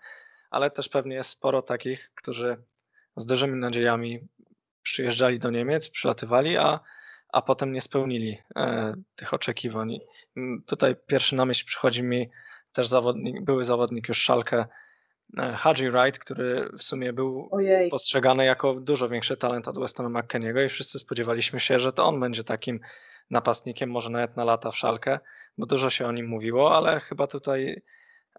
[0.49, 2.63] ale też pewnie jest sporo takich, którzy
[3.15, 4.27] z dużymi nadziejami
[4.83, 6.79] przyjeżdżali do Niemiec, przylatywali, a
[7.35, 9.99] a potem nie spełnili e, tych oczekiwań.
[10.37, 12.29] Mm, tutaj pierwszy na myśl przychodzi mi
[12.73, 14.65] też zawodnik, były zawodnik już Szalkę,
[15.37, 17.89] e, Haji Wright, który w sumie był Ojej.
[17.89, 22.19] postrzegany jako dużo większy talent od Westona McKenniego i wszyscy spodziewaliśmy się, że to on
[22.19, 22.79] będzie takim
[23.29, 25.19] napastnikiem, może nawet na lata w Szalkę,
[25.57, 27.81] bo dużo się o nim mówiło, ale chyba tutaj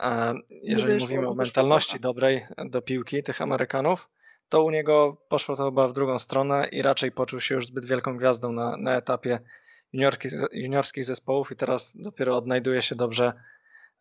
[0.00, 4.08] E, jeżeli wyszło, mówimy no o mentalności dobrej do piłki tych Amerykanów,
[4.48, 7.84] to u niego poszło to chyba w drugą stronę i raczej poczuł się już zbyt
[7.84, 9.38] wielką gwiazdą na, na etapie
[9.92, 13.32] juniorskich, juniorskich zespołów i teraz dopiero odnajduje się dobrze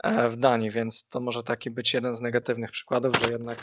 [0.04, 3.58] e, w Danii, więc to może taki być jeden z negatywnych przykładów, że jednak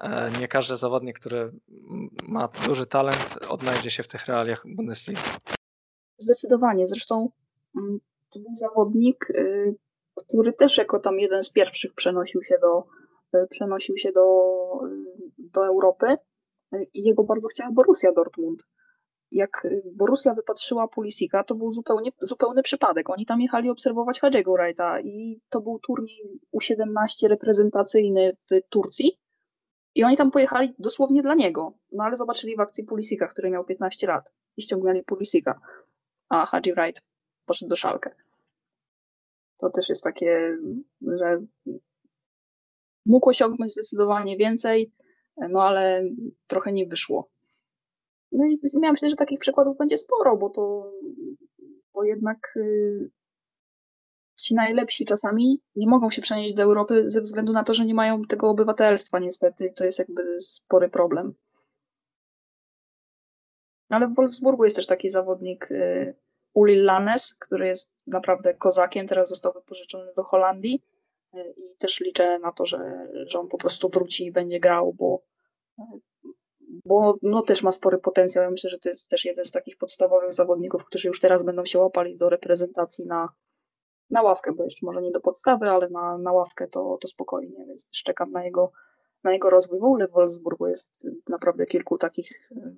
[0.00, 1.52] e, nie każdy zawodnik, który
[2.28, 5.22] ma duży talent, odnajdzie się w tych realiach Bundesligi.
[6.18, 6.86] Zdecydowanie.
[6.86, 7.30] Zresztą
[7.76, 8.00] mm,
[8.32, 9.74] to był zawodnik, y,
[10.28, 12.84] który też jako tam jeden z pierwszych przenosił się do,
[13.38, 14.22] y, przenosił się do,
[14.86, 15.05] y,
[15.52, 16.06] do Europy
[16.74, 18.62] y, i jego bardzo chciała Borussia Dortmund.
[19.30, 23.10] Jak y, Borussia wypatrzyła Pulisika, to był zupełnie, zupełny przypadek.
[23.10, 29.18] Oni tam jechali obserwować Hadziego Wrighta i to był turniej U17 reprezentacyjny w Turcji
[29.94, 31.72] i oni tam pojechali dosłownie dla niego.
[31.92, 35.60] No ale zobaczyli w akcji Pulisika, który miał 15 lat i ściągnęli Pulisika
[36.28, 37.02] a Hadji Wright
[37.46, 38.10] poszedł do Szalkę.
[39.56, 40.58] To też jest takie,
[41.02, 41.46] że
[43.06, 44.92] mógł osiągnąć zdecydowanie więcej,
[45.36, 46.04] no ale
[46.46, 47.30] trochę nie wyszło.
[48.32, 50.92] No i miałam myśleć, że takich przykładów będzie sporo, bo to
[51.94, 53.10] bo jednak y,
[54.36, 57.94] ci najlepsi czasami nie mogą się przenieść do Europy ze względu na to, że nie
[57.94, 59.72] mają tego obywatelstwa niestety.
[59.76, 61.34] To jest jakby spory problem.
[63.88, 66.14] Ale w Wolfsburgu jest też taki zawodnik y,
[66.54, 70.82] Uli Lanes, który jest naprawdę kozakiem, teraz został wypożyczony do Holandii
[71.56, 75.22] i też liczę na to, że, że on po prostu wróci i będzie grał, bo,
[76.84, 78.44] bo no, też ma spory potencjał.
[78.44, 81.64] Ja myślę, że to jest też jeden z takich podstawowych zawodników, którzy już teraz będą
[81.64, 83.28] się łapali do reprezentacji na,
[84.10, 87.66] na ławkę, bo jeszcze może nie do podstawy, ale na, na ławkę to, to spokojnie,
[87.66, 88.72] więc czekam na jego,
[89.24, 89.80] na jego rozwój.
[89.80, 92.76] W ogóle w Wolfsburgu jest naprawdę kilku takich y,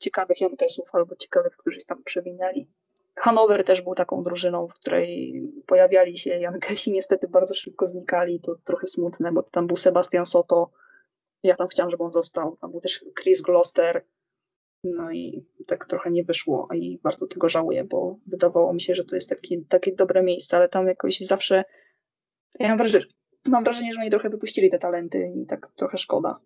[0.00, 2.70] ciekawych Jankesów albo ciekawych, którzy się tam przewinęli.
[3.16, 8.56] Hanower też był taką drużyną, w której pojawiali się Jankesi, niestety bardzo szybko znikali, to
[8.64, 10.70] trochę smutne, bo tam był Sebastian Soto,
[11.42, 14.04] ja tam chciałam, żeby on został, tam był też Chris Gloster,
[14.84, 19.04] no i tak trochę nie wyszło i bardzo tego żałuję, bo wydawało mi się, że
[19.04, 21.64] to jest takie, takie dobre miejsce, ale tam jakoś zawsze
[22.58, 23.04] ja mam wrażenie,
[23.46, 26.40] mam wrażenie, że oni trochę wypuścili te talenty i tak trochę szkoda.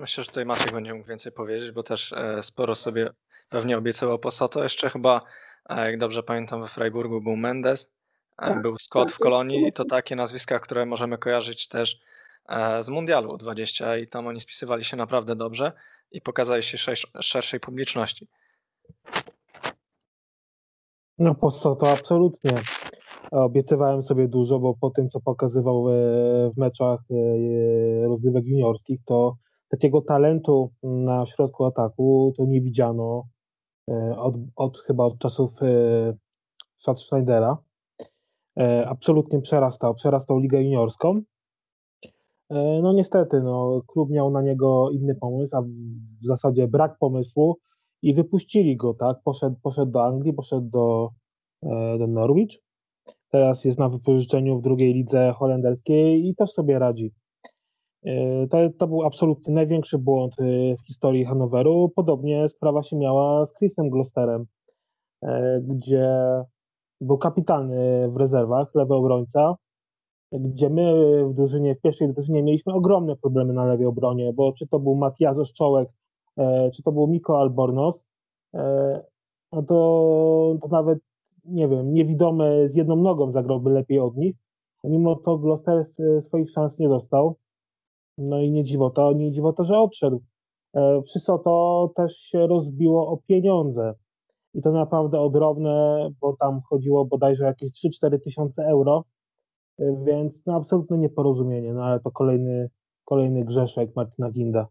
[0.00, 3.10] Myślę, że tutaj Maciek będzie mógł więcej powiedzieć, bo też e, sporo sobie
[3.48, 4.62] pewnie obiecywał po Soto.
[4.62, 5.22] Jeszcze chyba,
[5.68, 7.92] e, jak dobrze pamiętam, we Freiburgu był Mendes,
[8.42, 12.00] e, Tak, był Scott tak, w Kolonii i to takie nazwiska, które możemy kojarzyć też
[12.48, 15.72] e, z Mundialu 20 i tam oni spisywali się naprawdę dobrze
[16.10, 18.28] i pokazali się szersz- szerszej publiczności.
[21.18, 22.50] No po co to absolutnie.
[23.30, 25.84] Obiecywałem sobie dużo, bo po tym, co pokazywał
[26.54, 27.00] w meczach
[28.08, 29.36] rozgrywek juniorskich, to
[29.68, 33.24] takiego talentu na środku ataku to nie widziano
[34.16, 35.50] od, od chyba od czasów
[36.76, 37.58] Schatzschneidera.
[38.86, 41.22] Absolutnie przerastał, przerastał ligę juniorską.
[42.82, 47.58] No niestety, no, klub miał na niego inny pomysł, a w zasadzie brak pomysłu
[48.02, 49.16] i wypuścili go, tak?
[49.24, 51.10] Poszedł, poszedł do Anglii, poszedł do,
[51.62, 52.58] e, do Norwich.
[53.30, 57.12] Teraz jest na wypożyczeniu w drugiej lidze holenderskiej i też sobie radzi.
[58.06, 60.44] E, To, to był absolutnie największy błąd e,
[60.76, 61.92] w historii Hanoweru.
[61.96, 64.46] Podobnie sprawa się miała z Chrisem Glosterem,
[65.22, 66.08] e, gdzie
[67.00, 69.54] był kapitalny w rezerwach, lewy obrońca,
[70.32, 70.94] gdzie my
[71.28, 74.94] w drużynie, w pierwszej drużynie mieliśmy ogromne problemy na lewej obronie, bo czy to był
[74.94, 75.88] Matias Oszczołek,
[76.74, 78.04] czy to był Miko Albornoz,
[79.52, 80.98] no to, to nawet,
[81.44, 84.36] nie wiem, niewidomy z jedną nogą zagrałby lepiej od nich.
[84.84, 85.84] Mimo to Gloucester
[86.20, 87.36] swoich szans nie dostał.
[88.18, 90.22] No i nie dziwota, nie dziwota, że odszedł.
[90.74, 93.94] E, Przy Soto też się rozbiło o pieniądze.
[94.54, 99.04] I to naprawdę o drobne, bo tam chodziło bodajże o jakieś 3-4 tysiące euro.
[99.78, 102.70] E, Więc no absolutne nieporozumienie, no ale to kolejny,
[103.04, 104.68] kolejny grzeszek Martina Ginda.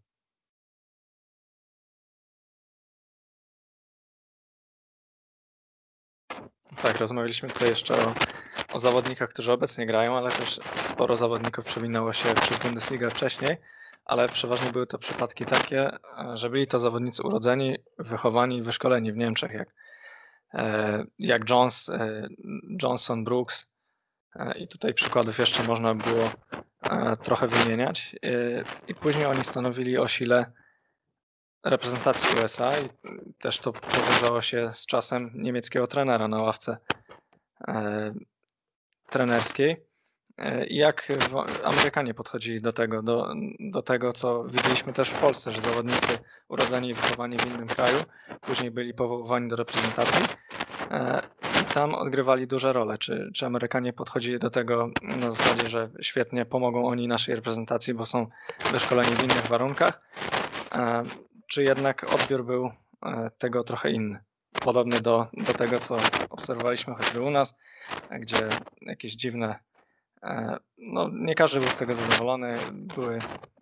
[6.82, 8.14] Tak, rozmawialiśmy tutaj jeszcze o,
[8.72, 13.56] o zawodnikach, którzy obecnie grają, ale też sporo zawodników przewinęło się przez Bundesligę wcześniej,
[14.04, 15.90] ale przeważnie były to przypadki takie,
[16.34, 19.68] że byli to zawodnicy urodzeni, wychowani, wyszkoleni w Niemczech, jak,
[20.54, 22.28] e, jak Jones, e,
[22.82, 23.70] Johnson, Brooks.
[24.34, 26.30] E, i tutaj przykładów jeszcze można było
[27.22, 28.16] trochę wymieniać.
[28.88, 30.52] I później oni stanowili o sile
[31.66, 32.88] reprezentacji USA i
[33.38, 36.78] też to powiązało się z czasem niemieckiego trenera na ławce
[37.68, 38.14] e,
[39.10, 39.86] trenerskiej.
[40.38, 41.12] E, jak
[41.64, 46.88] Amerykanie podchodzili do tego, do, do tego, co widzieliśmy też w Polsce, że zawodnicy urodzeni
[46.88, 47.98] i wychowani w innym kraju
[48.40, 50.24] później byli powoływani do reprezentacji.
[50.90, 51.22] E,
[51.62, 52.98] i tam odgrywali duże role.
[52.98, 58.06] Czy, czy Amerykanie podchodzili do tego na zasadzie, że świetnie pomogą oni naszej reprezentacji, bo
[58.06, 58.26] są
[58.72, 60.00] wyszkoleni w innych warunkach,
[61.46, 62.70] czy jednak odbiór był
[63.38, 64.18] tego trochę inny?
[64.52, 65.96] Podobny do, do tego, co
[66.30, 67.54] obserwowaliśmy choćby u nas,
[68.20, 68.48] gdzie
[68.80, 69.58] jakieś dziwne,
[70.78, 73.18] no nie każdy był z tego zadowolony, były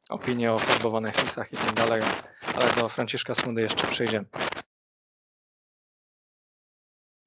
[0.08, 2.02] opinie o farbowanych lisach i tak dalej,
[2.54, 4.26] ale do Franciszka Smudy jeszcze przyjdziemy.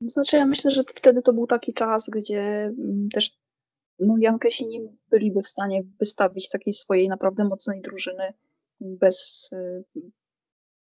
[0.02, 3.38] Znaczy, ja myślę, że wtedy to był taki czas, gdzie mm, też
[4.00, 4.80] no, Jankesi nie
[5.10, 8.34] byliby w stanie wystawić takiej swojej naprawdę mocnej drużyny
[8.80, 9.84] bez y,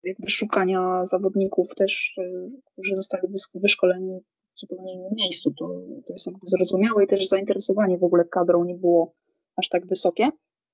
[0.05, 4.21] jakby szukania zawodników też, y, którzy zostali wyszkoleni
[4.55, 5.55] w zupełnie innym miejscu.
[5.59, 5.67] To,
[6.07, 9.15] to jest jakby zrozumiałe i też zainteresowanie w ogóle kadrą nie było
[9.57, 10.29] aż tak wysokie.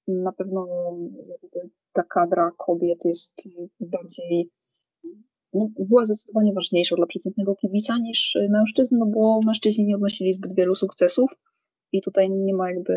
[0.08, 0.66] Na pewno
[1.28, 3.42] jakby ta kadra kobiet jest
[3.80, 4.50] bardziej
[5.52, 10.54] no, była zdecydowanie ważniejsza dla przeciętnego kibica niż mężczyzn, no bo mężczyźni nie odnosili zbyt
[10.54, 11.30] wielu sukcesów
[11.92, 12.94] i tutaj nie ma jakby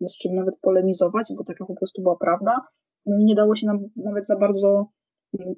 [0.00, 2.60] z czym nawet polemizować, bo taka po prostu była prawda.
[3.06, 4.86] No i nie dało się nam nawet za bardzo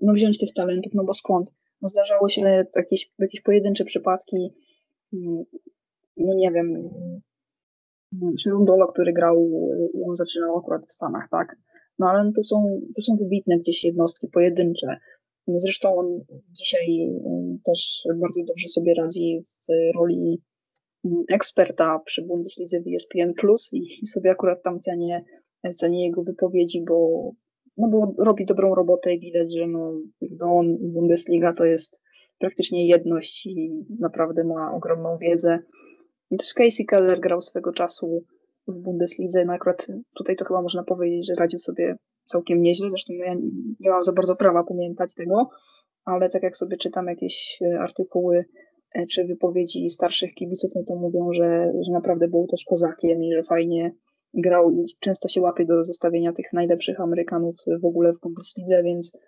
[0.02, 1.50] no, wziąć tych talentów, no bo skąd?
[1.82, 4.54] No zdarzało się jakieś, jakieś pojedyncze przypadki,
[6.16, 6.72] no nie wiem,
[8.38, 9.50] Szyrundolo, który grał
[9.94, 11.56] i on zaczynał akurat w Stanach, tak?
[11.98, 14.96] No ale to są, to są wybitne gdzieś jednostki pojedyncze.
[15.46, 17.20] Zresztą on dzisiaj
[17.66, 20.42] też bardzo dobrze sobie radzi w roli
[21.28, 25.24] eksperta przy Bundeslidze w ESPN Plus i sobie akurat tam cenię,
[25.74, 27.30] cenię jego wypowiedzi, bo,
[27.76, 29.92] no bo robi dobrą robotę i widać, że no,
[30.40, 32.00] on Bundesliga to jest
[32.38, 35.58] praktycznie jedność i naprawdę ma ogromną wiedzę.
[36.38, 38.24] Też Casey Keller grał swego czasu
[38.68, 43.12] w Bundeslidze, no akurat tutaj to chyba można powiedzieć, że radził sobie całkiem nieźle, zresztą
[43.12, 43.34] ja
[43.80, 45.48] nie mam za bardzo prawa pamiętać tego,
[46.04, 48.44] ale tak jak sobie czytam jakieś e, artykuły
[48.94, 53.32] e, czy wypowiedzi starszych kibiców, no to mówią, że, że naprawdę był też kozakiem i
[53.34, 53.94] że fajnie
[54.34, 59.18] grał i często się łapie do zestawienia tych najlepszych Amerykanów w ogóle w Bundeslidze, więc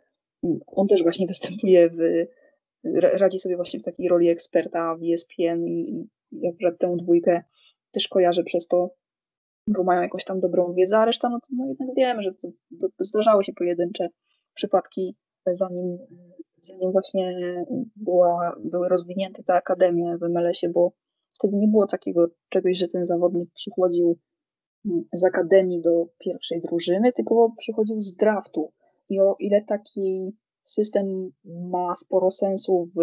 [0.66, 1.98] on też właśnie występuje w,
[2.94, 7.42] radzi sobie właśnie w takiej roli eksperta w ESPN i, i akurat tę dwójkę
[7.90, 8.90] też kojarzę przez to,
[9.68, 12.48] bo mają jakąś tam dobrą wiedzę, a reszta, no, to, no jednak wiemy, że to,
[12.80, 14.08] to zdarzały się pojedyncze
[14.54, 15.98] przypadki, zanim,
[16.60, 17.36] zanim właśnie
[17.96, 20.92] była, były rozwinięte te akademie w MLS-ie, bo
[21.32, 24.18] wtedy nie było takiego czegoś, że ten zawodnik przychodził
[25.12, 28.72] z akademii do pierwszej drużyny, tylko przychodził z draftu.
[29.08, 33.00] I o ile taki system ma sporo sensu w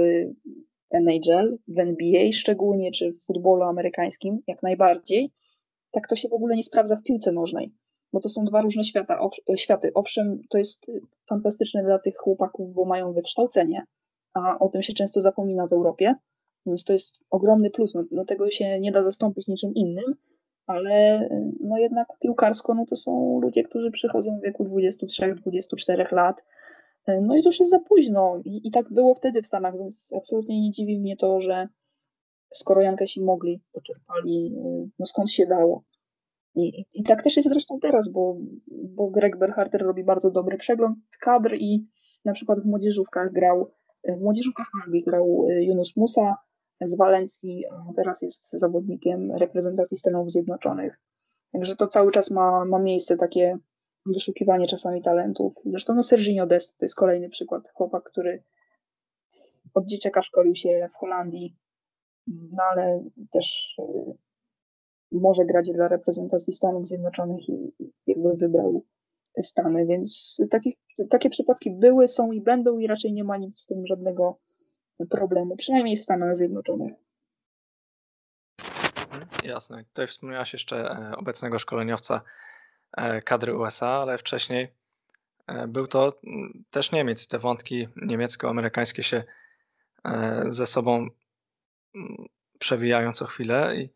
[0.91, 5.31] NHL, w NBA szczególnie, czy w futbolu amerykańskim, jak najbardziej,
[5.91, 7.73] tak to się w ogóle nie sprawdza w piłce nożnej,
[8.13, 9.19] bo to są dwa różne świata,
[9.55, 9.91] światy.
[9.93, 10.91] Owszem, to jest
[11.29, 13.85] fantastyczne dla tych chłopaków, bo mają wykształcenie,
[14.33, 16.15] a o tym się często zapomina w Europie,
[16.65, 17.93] więc to jest ogromny plus.
[17.93, 20.15] No, no tego się nie da zastąpić niczym innym,
[20.67, 26.45] ale no jednak piłkarsko no to są ludzie, którzy przychodzą w wieku 23-24 lat.
[27.07, 28.41] No i to już jest za późno.
[28.45, 31.67] I, I tak było wtedy w Stanach, więc absolutnie nie dziwi mnie to, że
[32.53, 35.83] skoro Jankesi mogli, to czerpali, y, no skąd się dało.
[36.55, 38.37] I, i, tak też jest zresztą teraz, bo,
[38.67, 41.87] bo Greg Berharter robi bardzo dobry przegląd kadr i
[42.25, 43.71] na przykład w młodzieżówkach grał,
[44.03, 46.35] w młodzieżówkach Anglii grał y, Yunus Musa
[46.87, 47.63] z Walencji,
[47.95, 50.99] teraz jest zawodnikiem reprezentacji Stanów Zjednoczonych.
[51.51, 53.57] Także to cały czas ma, ma miejsce takie
[54.05, 55.53] wyszukiwanie czasami talentów.
[55.65, 57.69] Zresztą no Serginio Dest to jest kolejny przykład.
[57.73, 58.43] Chłopak, który
[59.73, 61.55] od dzieciaka szkolił się w Holandii,
[62.27, 64.17] no ale też y,
[65.11, 67.73] może grać dla reprezentacji Stanów Zjednoczonych i
[68.07, 68.85] jakby wybrał
[69.41, 70.71] Stany, więc takie,
[71.09, 74.39] takie przypadki były, są i będą i raczej nie ma nic z tym żadnego
[75.05, 76.93] problemu, przynajmniej w Stanach Zjednoczonych.
[79.13, 79.83] Mhm, jasne.
[79.83, 82.21] Tutaj wspomniałaś jeszcze e, obecnego szkoleniowca
[82.97, 84.73] e, kadry USA, ale wcześniej
[85.47, 86.19] e, był to
[86.69, 87.27] też Niemiec.
[87.27, 89.23] Te wątki niemiecko-amerykańskie się
[90.47, 91.07] ze sobą
[92.59, 93.75] przewijają co chwilę.
[93.75, 93.89] I,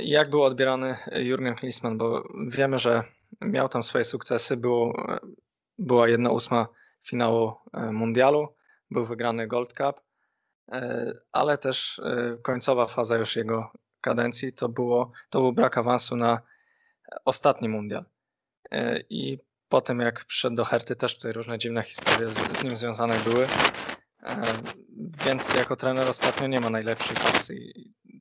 [0.00, 3.02] jak był odbierany Jurgen Klinsmann, bo wiemy, że
[3.40, 5.06] miał tam swoje sukcesy, było,
[5.78, 6.68] była jedna ósma
[7.02, 7.52] finału
[7.92, 8.55] mundialu,
[8.90, 10.00] był wygrany Gold Cup,
[10.72, 12.00] e, ale też
[12.42, 16.42] końcowa faza już jego kadencji to, było, to był brak awansu na
[17.24, 18.04] ostatni mundial.
[19.10, 22.76] I po tym jak przyszedł do Herty też tutaj różne dziwne historie z, z nim
[22.76, 23.46] związane były.
[25.24, 27.56] Więc jako trener ostatnio nie ma najlepszej pasy.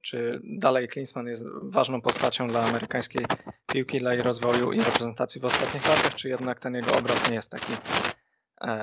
[0.02, 3.26] Czy dalej Klinsmann jest ważną postacią dla amerykańskiej
[3.68, 7.36] piłki, dla jej rozwoju i reprezentacji w ostatnich latach, czy jednak ten jego obraz nie
[7.36, 7.78] jest taki e,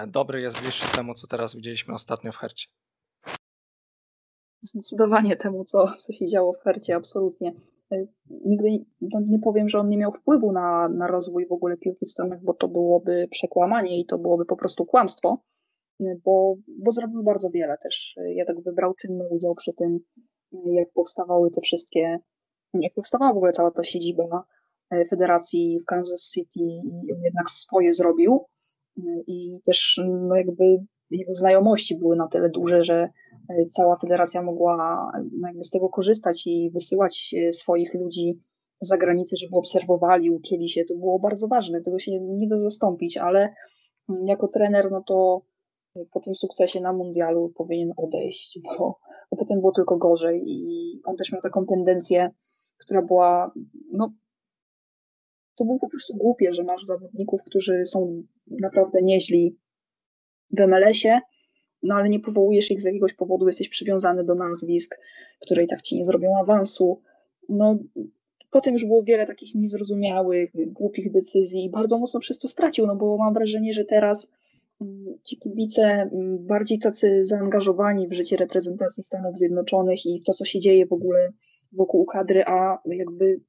[0.06, 2.66] dobry, jest bliższy temu, co teraz widzieliśmy ostatnio w Hercie?
[4.62, 7.52] zdecydowanie temu, co, co się działo w Hercie, absolutnie.
[7.92, 11.76] E, nigdy no nie powiem, że on nie miał wpływu na, na rozwój w ogóle
[11.76, 15.38] piłki w Stanach, bo to byłoby przekłamanie i to byłoby po prostu kłamstwo,
[16.00, 18.16] e, bo, bo zrobił bardzo wiele też.
[18.34, 19.98] Ja tak wybrał czynny udział przy tym,
[20.66, 22.18] jak powstawały te wszystkie,
[22.74, 24.44] jak powstawała w ogóle cała ta siedziba
[25.10, 28.40] federacji w Kansas City i jednak swoje zrobił
[29.26, 30.64] i też no jakby
[31.10, 33.08] jego znajomości były na tyle duże, że
[33.50, 34.76] e, cała federacja mogła
[35.40, 38.40] no jakby z tego korzystać i wysyłać e, swoich ludzi
[38.80, 40.84] za granicę, żeby obserwowali, uczyli się.
[40.84, 43.54] To było bardzo ważne, tego się nie da zastąpić, ale
[44.08, 45.42] mm, jako trener, no to
[46.12, 48.98] po tym sukcesie na mundialu powinien odejść, bo,
[49.30, 52.30] bo potem było tylko gorzej i on też miał taką tendencję,
[52.78, 53.52] która była,
[53.92, 54.12] no
[55.56, 59.56] to było po prostu głupie, że masz zawodników, którzy są naprawdę nieźli
[60.50, 61.20] w MLS-ie,
[61.82, 64.98] no ale nie powołujesz ich z jakiegoś powodu, jesteś przywiązany do nazwisk,
[65.40, 67.00] które i tak ci nie zrobią awansu.
[67.48, 67.78] No,
[68.50, 71.70] potem już było wiele takich niezrozumiałych, głupich decyzji.
[71.70, 74.32] Bardzo mocno przez to stracił, no bo mam wrażenie, że teraz
[74.80, 80.32] mm, ci kibice mm, bardziej tacy zaangażowani w życie reprezentacji Stanów Zjednoczonych i w to,
[80.32, 81.32] co się dzieje w ogóle
[81.72, 83.40] wokół kadry, a jakby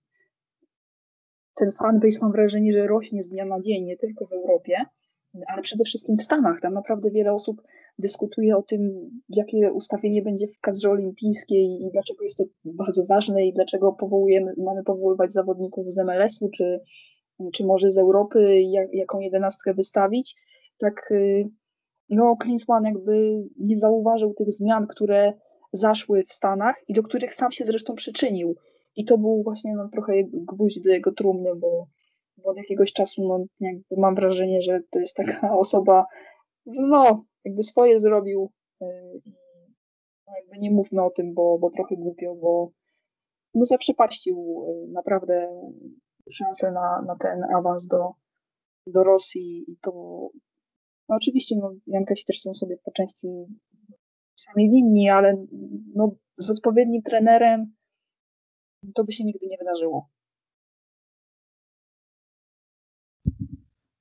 [1.56, 4.76] ten fanbase mam wrażenie, że rośnie z dnia na dzień, nie tylko w Europie,
[5.48, 6.60] ale przede wszystkim w Stanach.
[6.62, 7.62] Tam naprawdę wiele osób
[8.00, 13.46] dyskutuje o tym, jakie ustawienie będzie w kadrze olimpijskiej i dlaczego jest to bardzo ważne
[13.46, 16.80] i dlaczego powołujemy, mamy powoływać zawodników z MLS-u, czy,
[17.54, 20.36] czy może z Europy, jak, jaką jedenastkę wystawić.
[20.78, 21.50] Tak, y,
[22.10, 25.34] no, Klinsmann jakby nie zauważył tych zmian, które
[25.72, 28.56] zaszły w Stanach i do których sam się zresztą przyczynił.
[28.96, 31.88] I to był właśnie no, trochę gwóźdź do jego trumny, bo,
[32.38, 36.06] bo od jakiegoś czasu no, jakby mam wrażenie, że to jest taka osoba,
[36.66, 38.52] no, jakby swoje zrobił.
[38.82, 38.86] Y,
[40.28, 42.72] no, jakby nie mówmy o tym, bo, bo trochę głupio, bo
[43.54, 45.64] no, zaprzepaścił y, naprawdę
[46.32, 48.12] szansę na, na ten awans do,
[48.88, 49.92] do Rosji i to
[51.10, 53.28] no oczywiście no, Jankesi też są sobie po części
[54.36, 55.46] sami winni, ale
[55.96, 57.74] no, z odpowiednim trenerem
[58.96, 60.10] to by się nigdy nie wydarzyło.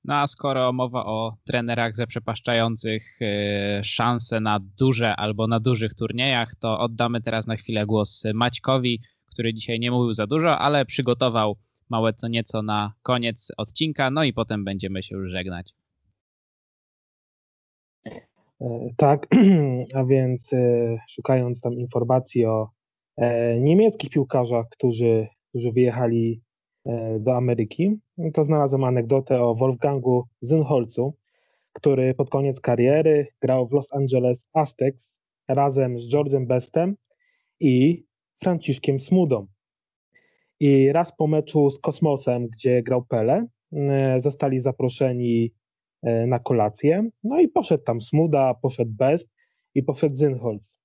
[0.05, 6.55] No a skoro mowa o trenerach zaprzepaszczających e, szanse na duże albo na dużych turniejach,
[6.55, 11.57] to oddamy teraz na chwilę głos Maćkowi, który dzisiaj nie mówił za dużo, ale przygotował
[11.91, 15.75] małe co nieco na koniec odcinka, no i potem będziemy się już żegnać.
[18.61, 19.27] E, tak,
[19.99, 22.69] a więc e, szukając tam informacji o
[23.61, 26.43] niemieckich piłkarzach, którzy, którzy wyjechali
[26.85, 28.01] e, do Ameryki,
[28.35, 31.15] to znalazłem anegdotę o Wolfgangu Zynholcu,
[31.73, 36.97] który pod koniec kariery grał w Los Angeles Aztecs razem z George'em Bestem
[37.61, 38.05] i
[38.43, 39.47] Franciszkiem Smudą.
[40.61, 45.53] I raz po meczu z Kosmosem, gdzie grał Pele, e, zostali zaproszeni
[46.27, 47.09] na kolację.
[47.25, 49.29] No i poszedł tam Smuda, poszedł Best
[49.75, 50.82] i poszedł Zynholz.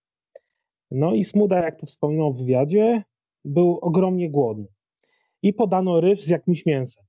[0.91, 3.03] No i Smuda, jak to wspominał w wywiadzie,
[3.45, 4.67] był ogromnie głodny.
[5.41, 7.03] I podano ryż z jakimś mięsem.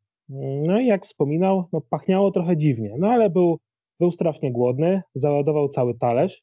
[0.67, 3.59] No i jak wspominał, no pachniało trochę dziwnie, no ale był,
[4.01, 6.43] był strasznie głodny, załadował cały talerz,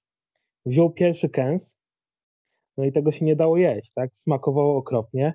[0.66, 1.78] wziął pierwszy kęs,
[2.78, 4.16] no i tego się nie dało jeść, tak?
[4.16, 5.34] Smakowało okropnie.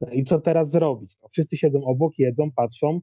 [0.00, 1.16] No i co teraz zrobić?
[1.22, 3.00] No, wszyscy siedzą obok, jedzą, patrzą.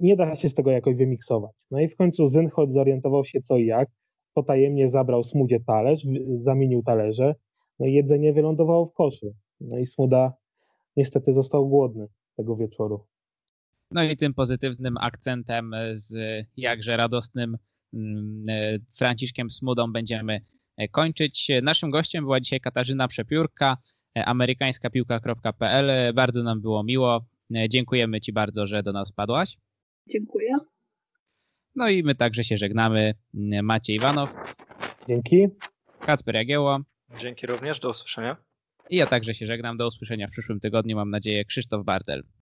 [0.00, 1.52] Nie da się z tego jakoś wymiksować.
[1.70, 3.88] No i w końcu Zynchot zorientował się co i jak,
[4.34, 7.34] potajemnie zabrał Smudzie talerz, zamienił talerze,
[7.78, 9.34] no i jedzenie wylądowało w koszu.
[9.60, 10.32] No i Smuda
[10.96, 13.06] niestety został głodny tego wieczoru.
[13.90, 16.16] No i tym pozytywnym akcentem z
[16.56, 17.58] jakże radosnym
[17.94, 18.46] mm,
[18.96, 20.40] Franciszkiem Smudą będziemy
[20.90, 21.50] kończyć.
[21.62, 23.76] Naszym gościem była dzisiaj Katarzyna Przepiórka,
[24.14, 26.14] amerykańskapiłka.pl.
[26.14, 27.24] Bardzo nam było miło.
[27.68, 29.56] Dziękujemy Ci bardzo, że do nas wpadłaś.
[30.10, 30.56] Dziękuję.
[31.76, 33.14] No i my także się żegnamy.
[33.62, 34.30] Maciej Iwanow.
[35.08, 35.48] Dzięki.
[36.00, 36.80] Kacper Jagieło.
[37.18, 38.36] Dzięki również, do usłyszenia.
[38.90, 39.76] I ja także się żegnam.
[39.76, 40.96] Do usłyszenia w przyszłym tygodniu.
[40.96, 42.24] Mam nadzieję, Krzysztof Bartel.